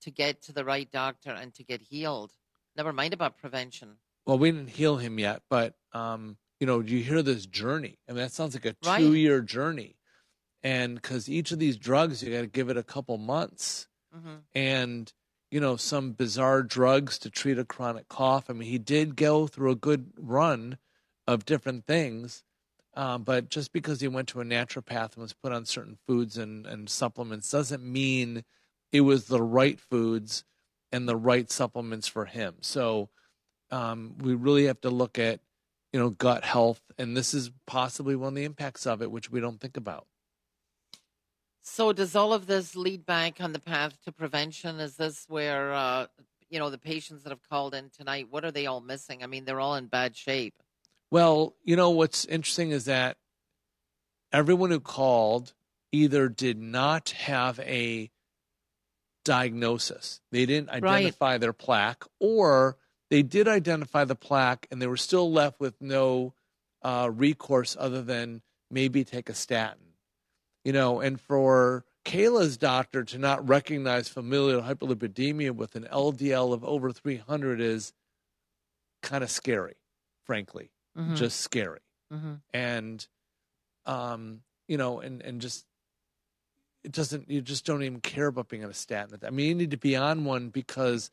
to 0.03 0.11
get 0.11 0.43
to 0.43 0.53
the 0.53 0.65
right 0.65 0.91
doctor 0.91 1.31
and 1.31 1.53
to 1.55 1.65
get 1.65 1.81
healed. 1.81 2.33
Never 2.77 2.93
mind 2.93 3.13
about 3.13 3.37
prevention. 3.37 3.97
Well, 4.27 4.39
we 4.39 4.53
didn't 4.53 4.71
heal 4.71 4.97
him 4.97 5.19
yet, 5.19 5.43
but 5.51 5.75
um, 5.93 6.37
you 6.61 6.67
know, 6.67 6.81
you 6.81 7.03
hear 7.03 7.23
this 7.23 7.45
journey. 7.47 7.99
I 8.09 8.13
mean, 8.13 8.23
that 8.23 8.33
sounds 8.33 8.55
like 8.55 8.65
a 8.65 8.75
two-year 8.75 9.39
right. 9.39 9.47
journey, 9.47 9.97
and 10.63 10.95
because 10.95 11.29
each 11.29 11.51
of 11.51 11.59
these 11.59 11.77
drugs, 11.77 12.23
you 12.23 12.33
got 12.33 12.43
to 12.43 12.47
give 12.47 12.71
it 12.71 12.77
a 12.77 12.85
couple 12.85 13.19
months, 13.19 13.89
mm-hmm. 14.17 14.37
and 14.55 15.13
you 15.53 15.61
know, 15.61 15.77
some 15.77 16.13
bizarre 16.13 16.65
drugs 16.65 17.19
to 17.21 17.31
treat 17.31 17.59
a 17.59 17.65
chronic 17.65 18.09
cough. 18.09 18.51
I 18.51 18.55
mean, 18.55 18.69
he 18.69 18.79
did 18.79 19.15
go 19.15 19.47
through 19.47 19.71
a 19.71 19.77
good 19.77 20.13
run 20.19 20.79
of 21.29 21.45
different 21.45 21.87
things 21.87 22.43
um, 22.95 23.23
but 23.23 23.49
just 23.49 23.73
because 23.73 24.01
he 24.01 24.09
went 24.09 24.29
to 24.29 24.41
a 24.41 24.45
naturopath 24.45 25.15
and 25.15 25.23
was 25.23 25.33
put 25.33 25.53
on 25.53 25.65
certain 25.65 25.97
foods 26.07 26.37
and, 26.37 26.67
and 26.67 26.91
supplements 26.91 27.51
doesn't 27.51 27.83
mean 27.83 28.45
it 28.91 29.01
was 29.01 29.27
the 29.27 29.43
right 29.43 29.81
foods 29.81 30.45
and 30.91 31.09
the 31.09 31.17
right 31.17 31.51
supplements 31.51 32.07
for 32.07 32.27
him. 32.27 32.57
So 32.61 33.09
um, 33.71 34.17
we 34.19 34.35
really 34.35 34.67
have 34.67 34.81
to 34.83 34.91
look 34.91 35.19
at, 35.19 35.41
you 35.93 36.01
know, 36.01 36.11
gut 36.11 36.45
health, 36.45 36.83
and 36.99 37.17
this 37.17 37.33
is 37.33 37.51
possibly 37.67 38.15
one 38.15 38.29
of 38.29 38.35
the 38.35 38.45
impacts 38.45 38.87
of 38.87 39.01
it, 39.01 39.11
which 39.11 39.31
we 39.31 39.41
don't 39.41 39.61
think 39.61 39.79
about. 39.79 40.07
So 41.63 41.93
does 41.93 42.17
all 42.17 42.33
of 42.33 42.47
this 42.47 42.75
lead 42.75 43.07
back 43.07 43.41
on 43.41 43.53
the 43.53 43.61
path 43.61 43.97
to 44.05 44.13
prevention? 44.13 44.81
Is 44.81 44.97
this 44.97 45.25
where, 45.29 45.73
uh, 45.73 46.07
you 46.51 46.59
know, 46.59 46.71
the 46.71 46.79
patients 46.79 47.23
that 47.23 47.31
have 47.31 47.49
called 47.49 47.75
in 47.75 47.89
tonight, 47.91 48.27
what 48.31 48.45
are 48.45 48.51
they 48.51 48.67
all 48.67 48.81
missing? 48.81 49.23
I 49.23 49.27
mean, 49.27 49.45
they're 49.45 49.61
all 49.61 49.77
in 49.77 49.87
bad 49.87 50.17
shape. 50.17 50.55
Well, 51.11 51.55
you 51.63 51.77
know 51.77 51.91
what's 51.91 52.25
interesting 52.25 52.71
is 52.71 52.87
that 52.87 53.17
everyone 54.33 54.71
who 54.71 54.81
called 54.81 55.55
either 55.93 56.29
did 56.29 56.59
not 56.59 57.11
have 57.11 57.61
a 57.61 58.11
diagnosis. 59.25 60.21
They 60.33 60.47
didn't 60.47 60.71
identify 60.71 61.33
right. 61.33 61.41
their 61.41 61.53
plaque, 61.53 62.05
or 62.19 62.77
they 63.09 63.23
did 63.23 63.47
identify 63.47 64.05
the 64.05 64.17
plaque 64.17 64.67
and 64.71 64.83
they 64.83 64.87
were 64.87 64.97
still 64.97 65.31
left 65.31 65.61
with 65.61 65.81
no 65.81 66.35
uh, 66.83 67.11
recourse 67.13 67.77
other 67.79 68.03
than 68.03 68.43
maybe 68.71 69.05
take 69.05 69.29
a 69.29 69.35
statin. 69.35 69.92
You 70.65 70.73
know, 70.73 71.01
and 71.01 71.21
for 71.21 71.85
Kayla's 72.05 72.57
doctor 72.57 73.05
to 73.05 73.19
not 73.19 73.47
recognize 73.49 74.09
familial 74.09 74.63
hyperlipidemia 74.63 75.53
with 75.53 75.75
an 75.75 75.89
LDL 75.93 76.53
of 76.53 76.65
over 76.65 76.93
300 76.93 77.61
is 77.61 77.93
kind 79.03 79.25
of 79.25 79.31
scary, 79.31 79.75
frankly 80.25 80.71
mm-hmm. 80.97 81.15
just 81.15 81.41
scary. 81.41 81.81
Mm-hmm. 82.13 82.35
And, 82.53 83.07
um, 83.87 84.41
you 84.69 84.77
know, 84.77 85.01
and, 85.01 85.23
and 85.23 85.41
just, 85.41 85.65
it 86.85 86.93
doesn't, 86.93 87.31
you 87.31 87.41
just 87.41 87.65
don't 87.65 87.83
even 87.83 88.01
care 88.01 88.27
about 88.27 88.49
being 88.49 88.65
on 88.65 88.71
a 88.71 88.75
statin. 88.75 89.19
I 89.25 89.31
mean, 89.31 89.49
you 89.49 89.55
need 89.55 89.71
to 89.71 89.77
be 89.77 89.97
on 89.97 90.25
one 90.25 90.49
because 90.49 91.11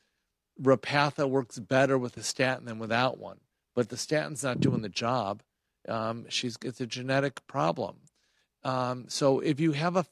Repatha 0.62 1.29
works 1.29 1.59
better 1.59 1.97
with 1.97 2.17
a 2.17 2.23
statin 2.23 2.65
than 2.65 2.79
without 2.79 3.19
one. 3.19 3.39
But 3.75 3.89
the 3.89 3.97
statin's 3.97 4.43
not 4.43 4.59
doing 4.59 4.81
the 4.81 4.89
job. 4.89 5.41
Um, 5.88 6.25
she's 6.27 6.57
it's 6.63 6.81
a 6.81 6.88
genetic 6.88 7.45
problem. 7.47 7.97
Um, 8.69 9.05
so 9.08 9.39
if 9.39 9.60
you 9.60 9.71
have 9.71 9.95
a, 9.95 10.05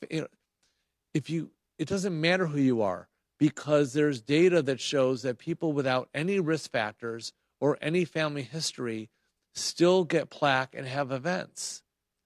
if 1.13 1.29
you, 1.29 1.51
it 1.77 1.87
doesn't 1.87 2.19
matter 2.19 2.47
who 2.47 2.59
you 2.59 2.81
are 2.81 3.07
because 3.37 3.93
there's 3.93 4.19
data 4.19 4.63
that 4.63 4.81
shows 4.81 5.21
that 5.21 5.37
people 5.37 5.73
without 5.73 6.09
any 6.13 6.39
risk 6.39 6.71
factors 6.71 7.33
or 7.61 7.77
any 7.81 8.03
family 8.03 8.41
history 8.41 9.09
still 9.53 10.03
get 10.03 10.31
plaque 10.31 10.73
and 10.73 10.87
have 10.87 11.11
events. 11.11 11.83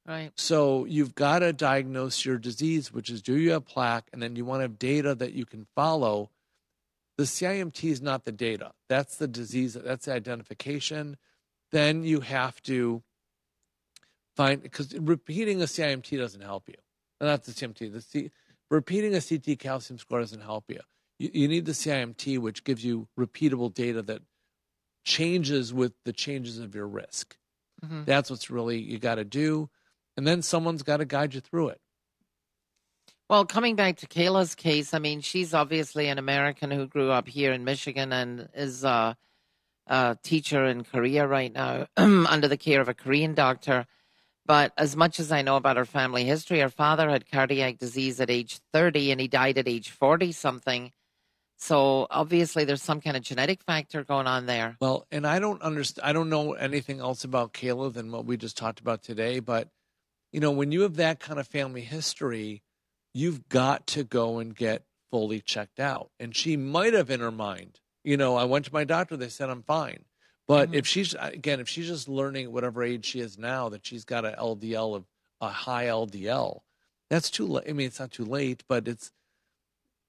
Right. 0.08 0.32
So 0.36 0.86
you've 0.86 1.16
got 1.16 1.40
to 1.40 1.54
diagnose 1.54 2.26
your 2.26 2.38
disease, 2.38 2.94
which 2.94 3.10
is 3.10 3.22
do 3.22 3.38
you 3.38 3.52
have 3.52 3.66
plaque, 3.66 4.08
and 4.14 4.22
then 4.22 4.36
you 4.36 4.46
want 4.46 4.60
to 4.60 4.64
have 4.64 4.80
data 4.80 5.14
that 5.16 5.34
you 5.34 5.46
can 5.46 5.68
follow. 5.76 6.30
The 7.18 7.26
CIMT 7.26 7.84
is 7.84 8.02
not 8.02 8.24
the 8.24 8.32
data. 8.32 8.72
That's 8.90 9.18
the 9.18 9.28
disease. 9.28 9.74
That's 9.74 10.06
the 10.06 10.14
identification. 10.14 11.18
Then 11.72 12.04
you 12.04 12.22
have 12.22 12.62
to 12.64 13.04
find 14.36 14.62
because 14.62 14.94
repeating 14.98 15.62
a 15.62 15.66
CIMT 15.66 16.18
doesn't 16.18 16.42
help 16.42 16.68
you. 16.68 16.76
Not 17.20 17.44
the 17.44 17.52
CIMT. 17.52 17.92
The 17.92 18.02
C, 18.02 18.32
repeating 18.70 19.16
a 19.16 19.22
CT 19.22 19.60
calcium 19.60 20.00
score 20.00 20.20
doesn't 20.20 20.42
help 20.42 20.66
you. 20.70 20.80
you. 21.20 21.30
You 21.34 21.48
need 21.48 21.66
the 21.66 21.74
CIMT, 21.74 22.40
which 22.40 22.64
gives 22.64 22.84
you 22.84 23.08
repeatable 23.20 23.74
data 23.74 24.02
that 24.04 24.22
changes 25.04 25.74
with 25.74 25.94
the 26.06 26.14
changes 26.14 26.60
of 26.60 26.76
your 26.76 26.88
risk. 26.88 27.38
Mm-hmm. 27.84 28.04
That's 28.06 28.30
what's 28.30 28.50
really 28.50 28.80
you 28.80 29.00
got 29.00 29.16
to 29.16 29.26
do. 29.26 29.70
And 30.18 30.28
then 30.28 30.42
someone's 30.42 30.84
got 30.84 30.98
to 30.98 31.06
guide 31.06 31.34
you 31.34 31.42
through 31.42 31.70
it. 31.70 31.82
Well, 33.30 33.46
coming 33.46 33.78
back 33.78 33.98
to 33.98 34.08
Kayla's 34.08 34.56
case, 34.56 34.94
I 34.94 35.00
mean, 35.00 35.22
she's 35.22 35.54
obviously 35.54 36.10
an 36.10 36.18
American 36.18 36.70
who 36.70 36.86
grew 36.86 37.12
up 37.12 37.30
here 37.30 37.54
in 37.54 37.64
Michigan 37.64 38.12
and 38.12 38.50
is 38.54 38.84
a, 38.84 39.16
a 39.88 40.18
teacher 40.22 40.66
in 40.66 40.84
Korea 40.84 41.26
right 41.26 41.52
now 41.52 41.88
under 41.98 42.50
the 42.50 42.58
care 42.58 42.82
of 42.82 42.90
a 42.90 42.94
Korean 42.94 43.34
doctor. 43.34 43.86
But 44.52 44.74
as 44.76 44.98
much 44.98 45.22
as 45.22 45.32
I 45.32 45.44
know 45.44 45.56
about 45.56 45.78
her 45.78 45.86
family 45.86 46.26
history, 46.26 46.60
her 46.60 46.68
father 46.68 47.10
had 47.10 47.32
cardiac 47.32 47.78
disease 47.78 48.20
at 48.20 48.30
age 48.30 48.60
30 48.74 49.12
and 49.12 49.22
he 49.22 49.30
died 49.30 49.58
at 49.58 49.66
age 49.66 49.92
40 49.92 50.34
something. 50.34 50.92
So 51.58 52.06
obviously, 52.12 52.66
there's 52.66 52.82
some 52.82 53.00
kind 53.00 53.16
of 53.16 53.24
genetic 53.24 53.64
factor 53.64 54.04
going 54.04 54.28
on 54.28 54.48
there. 54.48 54.76
Well, 54.82 55.08
and 55.10 55.26
I 55.26 55.40
don't 55.40 55.62
understand. 55.62 56.06
I 56.06 56.12
don't 56.12 56.28
know 56.28 56.52
anything 56.52 57.00
else 57.00 57.24
about 57.24 57.54
Kayla 57.54 57.94
than 57.94 58.12
what 58.12 58.26
we 58.26 58.36
just 58.36 58.58
talked 58.58 58.82
about 58.82 59.04
today. 59.04 59.40
But 59.40 59.70
you 60.34 60.42
know, 60.42 60.52
when 60.52 60.74
you 60.74 60.82
have 60.82 60.98
that 60.98 61.22
kind 61.22 61.40
of 61.40 61.48
family 61.48 61.80
history, 61.80 62.62
you've 63.14 63.48
got 63.48 63.88
to 63.88 64.04
go 64.04 64.40
and 64.40 64.54
get 64.54 64.84
fully 65.12 65.40
checked 65.40 65.80
out. 65.80 66.10
And 66.20 66.36
she 66.36 66.58
might 66.58 66.94
have 66.94 67.10
in 67.10 67.22
her 67.22 67.32
mind, 67.32 67.80
you 68.04 68.18
know, 68.18 68.36
I 68.36 68.44
went 68.44 68.66
to 68.66 68.74
my 68.74 68.84
doctor. 68.84 69.16
They 69.16 69.30
said 69.30 69.50
I'm 69.50 69.64
fine. 69.64 70.04
But 70.48 70.70
Mm-hmm. 70.70 70.76
if 70.76 70.88
she's 70.88 71.16
again, 71.20 71.60
if 71.60 71.70
she's 71.70 71.88
just 71.88 72.10
learning 72.10 72.46
at 72.46 72.52
whatever 72.52 72.84
age 72.84 73.06
she 73.06 73.20
is 73.20 73.38
now 73.38 73.70
that 73.70 73.86
she's 73.86 74.04
got 74.06 74.26
a 74.26 74.36
LDL 74.38 74.96
of 74.96 75.06
a 75.40 75.50
high 75.50 75.86
LDL, 75.86 76.62
that's 77.10 77.30
too 77.30 77.48
late. 77.48 77.66
I 77.70 77.74
mean, 77.74 77.88
it's 77.88 78.00
not 78.00 78.12
too 78.12 78.26
late, 78.26 78.64
but 78.68 78.88
it's 78.88 79.12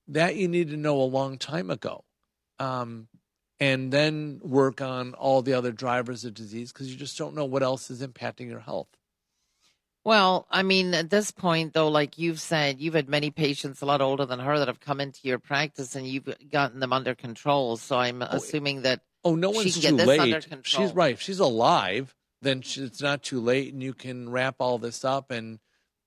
that 0.09 0.37
you 0.37 0.49
need 0.49 0.71
to 0.71 0.77
know 0.77 1.01
a 1.01 1.05
long 1.05 1.39
time 1.39 1.71
ago, 1.71 2.05
um, 2.59 3.09
and 3.61 3.93
then 3.93 4.41
work 4.43 4.81
on 4.81 5.15
all 5.15 5.43
the 5.43 5.53
other 5.55 5.71
drivers 5.73 6.25
of 6.25 6.35
disease 6.35 6.73
because 6.73 6.91
you 6.91 6.97
just 6.99 7.17
don't 7.17 7.35
know 7.35 7.45
what 7.45 7.63
else 7.63 7.91
is 7.91 8.03
impacting 8.03 8.49
your 8.49 8.61
health. 8.61 8.89
Well, 10.05 10.49
I 10.51 10.65
mean, 10.65 10.95
at 10.95 11.11
this 11.11 11.31
point, 11.31 11.75
though, 11.75 11.87
like 11.89 12.19
you've 12.19 12.41
said, 12.41 12.81
you've 12.81 12.95
had 12.95 13.09
many 13.09 13.31
patients 13.31 13.83
a 13.83 13.87
lot 13.87 14.01
older 14.01 14.27
than 14.27 14.41
her 14.41 14.59
that 14.59 14.67
have 14.67 14.81
come 14.81 15.01
into 15.01 15.21
your 15.23 15.39
practice 15.39 15.95
and 15.95 16.05
you've 16.07 16.29
gotten 16.51 16.81
them 16.81 16.93
under 16.93 17.15
control. 17.15 17.77
So 17.77 17.97
I'm 17.97 18.21
assuming 18.21 18.83
that 18.83 19.03
Oh, 19.25 19.35
no 19.35 19.51
one's 19.51 19.75
too 19.75 19.81
get 19.81 19.97
this 19.97 20.09
under 20.09 20.25
late. 20.25 20.49
She's 20.63 20.93
right. 20.93 21.13
If 21.13 21.23
she's 21.23 21.39
alive, 21.39 22.15
then 22.41 22.61
she, 22.63 22.83
it's 22.83 23.01
not 23.01 23.23
too 23.23 23.41
late, 23.41 23.73
and 23.73 23.83
you 23.83 23.95
can 23.95 24.31
wrap 24.31 24.57
all 24.59 24.79
this 24.79 25.05
up 25.05 25.31
and 25.31 25.59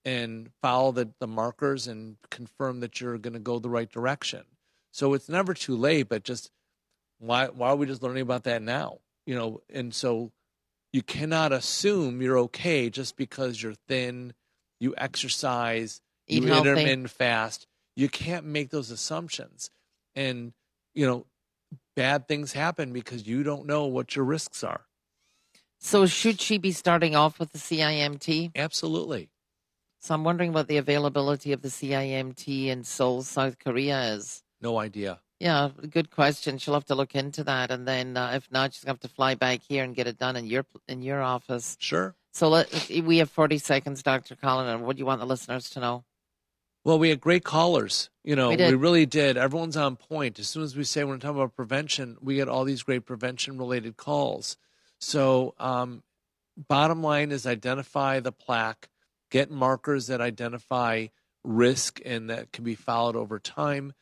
and 0.03 0.51
follow 0.61 0.91
the, 0.91 1.09
the 1.19 1.27
markers 1.27 1.87
and 1.87 2.17
confirm 2.29 2.79
that 2.81 3.01
you're 3.01 3.17
going 3.17 3.33
to 3.33 3.39
go 3.39 3.57
the 3.57 3.69
right 3.69 3.89
direction. 3.89 4.43
So 4.91 5.13
it's 5.13 5.27
never 5.27 5.53
too 5.55 5.75
late, 5.75 6.09
but 6.09 6.23
just 6.23 6.51
why 7.19 7.47
why 7.47 7.69
are 7.69 7.75
we 7.75 7.85
just 7.85 8.03
learning 8.03 8.21
about 8.21 8.43
that 8.43 8.61
now? 8.61 8.99
You 9.25 9.35
know, 9.35 9.61
and 9.73 9.93
so 9.93 10.31
you 10.93 11.01
cannot 11.01 11.51
assume 11.51 12.21
you're 12.21 12.37
okay 12.39 12.89
just 12.89 13.17
because 13.17 13.61
you're 13.61 13.73
thin, 13.87 14.33
you 14.79 14.93
exercise, 14.97 16.01
Eat 16.27 16.43
you 16.43 16.49
healthy. 16.49 16.69
intermittent 16.69 17.09
fast. 17.09 17.67
You 17.95 18.09
can't 18.09 18.45
make 18.45 18.69
those 18.69 18.91
assumptions. 18.91 19.69
And 20.15 20.53
you 20.93 21.05
know, 21.05 21.25
bad 21.95 22.27
things 22.27 22.53
happen 22.53 22.93
because 22.93 23.27
you 23.27 23.43
don't 23.43 23.65
know 23.65 23.85
what 23.85 24.15
your 24.15 24.25
risks 24.25 24.63
are. 24.63 24.85
So 25.79 26.05
should 26.05 26.41
she 26.41 26.57
be 26.57 26.71
starting 26.71 27.15
off 27.15 27.39
with 27.39 27.51
the 27.51 27.59
CIMT? 27.59 28.51
Absolutely. 28.55 29.29
So 29.99 30.13
I'm 30.13 30.23
wondering 30.23 30.53
what 30.53 30.67
the 30.67 30.77
availability 30.77 31.51
of 31.51 31.61
the 31.61 31.69
CIMT 31.69 32.67
in 32.67 32.83
Seoul, 32.83 33.23
South 33.23 33.59
Korea 33.59 34.13
is. 34.13 34.43
No 34.61 34.79
idea. 34.79 35.19
Yeah, 35.39 35.69
good 35.89 36.11
question. 36.11 36.57
She'll 36.57 36.75
have 36.75 36.85
to 36.85 36.95
look 36.95 37.13
into 37.13 37.43
that, 37.43 37.69
and 37.69 37.87
then 37.87 38.15
uh, 38.15 38.31
if 38.35 38.49
not, 38.51 38.73
she's 38.73 38.83
gonna 38.83 38.93
have 38.93 39.01
to 39.01 39.09
fly 39.09 39.35
back 39.35 39.61
here 39.67 39.83
and 39.83 39.93
get 39.93 40.07
it 40.07 40.17
done 40.17 40.37
in 40.37 40.45
your 40.45 40.65
in 40.87 41.01
your 41.01 41.21
office. 41.21 41.75
Sure. 41.79 42.15
So 42.33 42.49
let 42.49 42.89
we 43.03 43.17
have 43.17 43.29
40 43.29 43.57
seconds, 43.57 44.01
Dr. 44.01 44.35
Collin, 44.35 44.67
and 44.67 44.85
what 44.85 44.95
do 44.95 44.99
you 45.01 45.05
want 45.05 45.19
the 45.19 45.25
listeners 45.25 45.69
to 45.71 45.79
know? 45.79 46.05
Well, 46.85 46.99
we 46.99 47.09
had 47.09 47.19
great 47.19 47.43
callers. 47.43 48.11
You 48.23 48.35
know, 48.35 48.51
We 48.51 48.57
we, 48.57 48.73
really 48.75 49.05
did. 49.07 49.37
Everyone's 49.37 49.75
on 49.75 49.95
point. 49.95 50.39
As 50.39 50.47
soon 50.47 50.63
as 50.63 50.77
we 50.77 50.83
say 50.83 51.03
we're 51.03 51.17
talking 51.17 51.37
about 51.37 51.55
prevention, 51.55 52.15
we 52.21 52.35
get 52.35 52.47
all 52.47 52.63
these 52.63 52.83
great 52.83 53.05
prevention 53.05 53.57
related 53.57 53.97
calls. 53.97 54.55
So, 54.99 55.55
um, 55.59 56.03
bottom 56.55 57.01
line 57.01 57.31
is 57.31 57.47
identify 57.47 58.19
the 58.19 58.31
plaque, 58.31 58.87
get 59.31 59.49
markers 59.49 60.07
that 60.07 60.21
identify 60.21 61.07
risk 61.43 61.99
and 62.05 62.29
that 62.29 62.51
can 62.51 62.63
be 62.63 62.75
followed 62.75 63.15
over 63.15 63.39
time, 63.39 63.93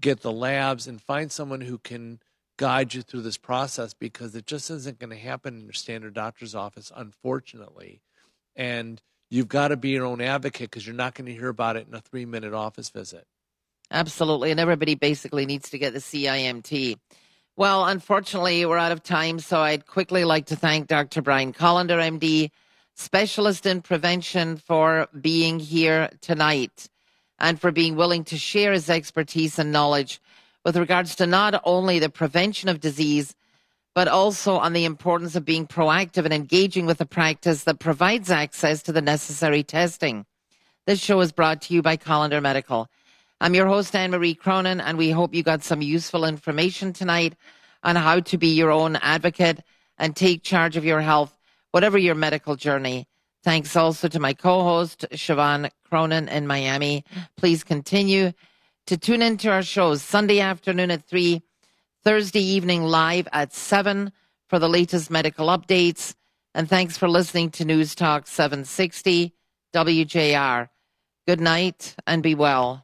get 0.00 0.20
the 0.20 0.32
labs, 0.32 0.88
and 0.88 1.00
find 1.00 1.30
someone 1.30 1.60
who 1.60 1.78
can 1.78 2.18
guide 2.56 2.94
you 2.94 3.02
through 3.02 3.22
this 3.22 3.36
process 3.36 3.94
because 3.94 4.34
it 4.34 4.46
just 4.46 4.70
isn't 4.70 4.98
going 4.98 5.10
to 5.10 5.16
happen 5.16 5.54
in 5.54 5.64
your 5.64 5.72
standard 5.72 6.14
doctor's 6.14 6.54
office, 6.54 6.92
unfortunately. 6.94 8.00
And 8.56 9.00
you've 9.30 9.48
got 9.48 9.68
to 9.68 9.76
be 9.76 9.90
your 9.90 10.06
own 10.06 10.20
advocate 10.20 10.70
because 10.70 10.86
you're 10.86 10.94
not 10.96 11.14
going 11.14 11.26
to 11.26 11.32
hear 11.32 11.48
about 11.48 11.76
it 11.76 11.86
in 11.88 11.94
a 11.94 12.00
three 12.00 12.26
minute 12.26 12.54
office 12.54 12.90
visit. 12.90 13.26
Absolutely. 13.90 14.50
And 14.50 14.60
everybody 14.60 14.94
basically 14.94 15.46
needs 15.46 15.70
to 15.70 15.78
get 15.78 15.92
the 15.92 15.98
CIMT. 15.98 16.96
Well, 17.56 17.84
unfortunately, 17.84 18.66
we're 18.66 18.78
out 18.78 18.92
of 18.92 19.02
time. 19.02 19.38
So 19.38 19.60
I'd 19.60 19.86
quickly 19.86 20.24
like 20.24 20.46
to 20.46 20.56
thank 20.56 20.88
Dr. 20.88 21.22
Brian 21.22 21.52
Kolender, 21.52 22.00
MD, 22.00 22.50
specialist 22.94 23.66
in 23.66 23.82
prevention, 23.82 24.56
for 24.56 25.08
being 25.20 25.60
here 25.60 26.10
tonight 26.20 26.88
and 27.38 27.60
for 27.60 27.70
being 27.70 27.94
willing 27.94 28.24
to 28.24 28.38
share 28.38 28.72
his 28.72 28.90
expertise 28.90 29.58
and 29.58 29.70
knowledge 29.70 30.20
with 30.64 30.76
regards 30.76 31.14
to 31.16 31.26
not 31.26 31.60
only 31.64 31.98
the 31.98 32.08
prevention 32.08 32.68
of 32.68 32.80
disease, 32.80 33.34
but 33.94 34.08
also 34.08 34.56
on 34.56 34.72
the 34.72 34.84
importance 34.84 35.36
of 35.36 35.44
being 35.44 35.66
proactive 35.66 36.24
and 36.24 36.34
engaging 36.34 36.84
with 36.84 37.00
a 37.00 37.06
practice 37.06 37.64
that 37.64 37.78
provides 37.78 38.30
access 38.30 38.82
to 38.82 38.92
the 38.92 39.00
necessary 39.00 39.62
testing. 39.62 40.26
This 40.86 41.00
show 41.00 41.20
is 41.20 41.32
brought 41.32 41.62
to 41.62 41.74
you 41.74 41.80
by 41.80 41.96
Kolender 41.96 42.42
Medical. 42.42 42.88
I'm 43.40 43.54
your 43.54 43.66
host, 43.66 43.94
Anne 43.94 44.10
Marie 44.10 44.34
Cronin, 44.34 44.80
and 44.80 44.98
we 44.98 45.10
hope 45.10 45.34
you 45.34 45.42
got 45.42 45.62
some 45.62 45.80
useful 45.80 46.24
information 46.24 46.92
tonight 46.92 47.34
on 47.82 47.96
how 47.96 48.20
to 48.20 48.38
be 48.38 48.48
your 48.48 48.70
own 48.70 48.96
advocate 48.96 49.60
and 49.98 50.16
take 50.16 50.42
charge 50.42 50.76
of 50.76 50.84
your 50.84 51.00
health, 51.00 51.38
whatever 51.70 51.98
your 51.98 52.14
medical 52.14 52.56
journey. 52.56 53.06
Thanks 53.44 53.76
also 53.76 54.08
to 54.08 54.18
my 54.18 54.32
co 54.32 54.62
host, 54.62 55.04
Siobhan 55.12 55.70
Cronin 55.88 56.28
in 56.28 56.46
Miami. 56.46 57.04
Please 57.36 57.62
continue 57.62 58.32
to 58.86 58.96
tune 58.96 59.22
into 59.22 59.50
our 59.50 59.62
shows 59.62 60.02
Sunday 60.02 60.40
afternoon 60.40 60.90
at 60.90 61.06
3, 61.06 61.42
Thursday 62.04 62.42
evening 62.42 62.82
live 62.82 63.26
at 63.32 63.54
7 63.54 64.12
for 64.48 64.58
the 64.58 64.68
latest 64.68 65.10
medical 65.10 65.46
updates. 65.46 66.14
And 66.54 66.68
thanks 66.68 66.98
for 66.98 67.08
listening 67.08 67.50
to 67.52 67.64
News 67.64 67.94
Talk 67.94 68.26
760 68.26 69.32
WJR. 69.74 70.68
Good 71.26 71.40
night 71.40 71.94
and 72.06 72.22
be 72.22 72.34
well. 72.34 72.82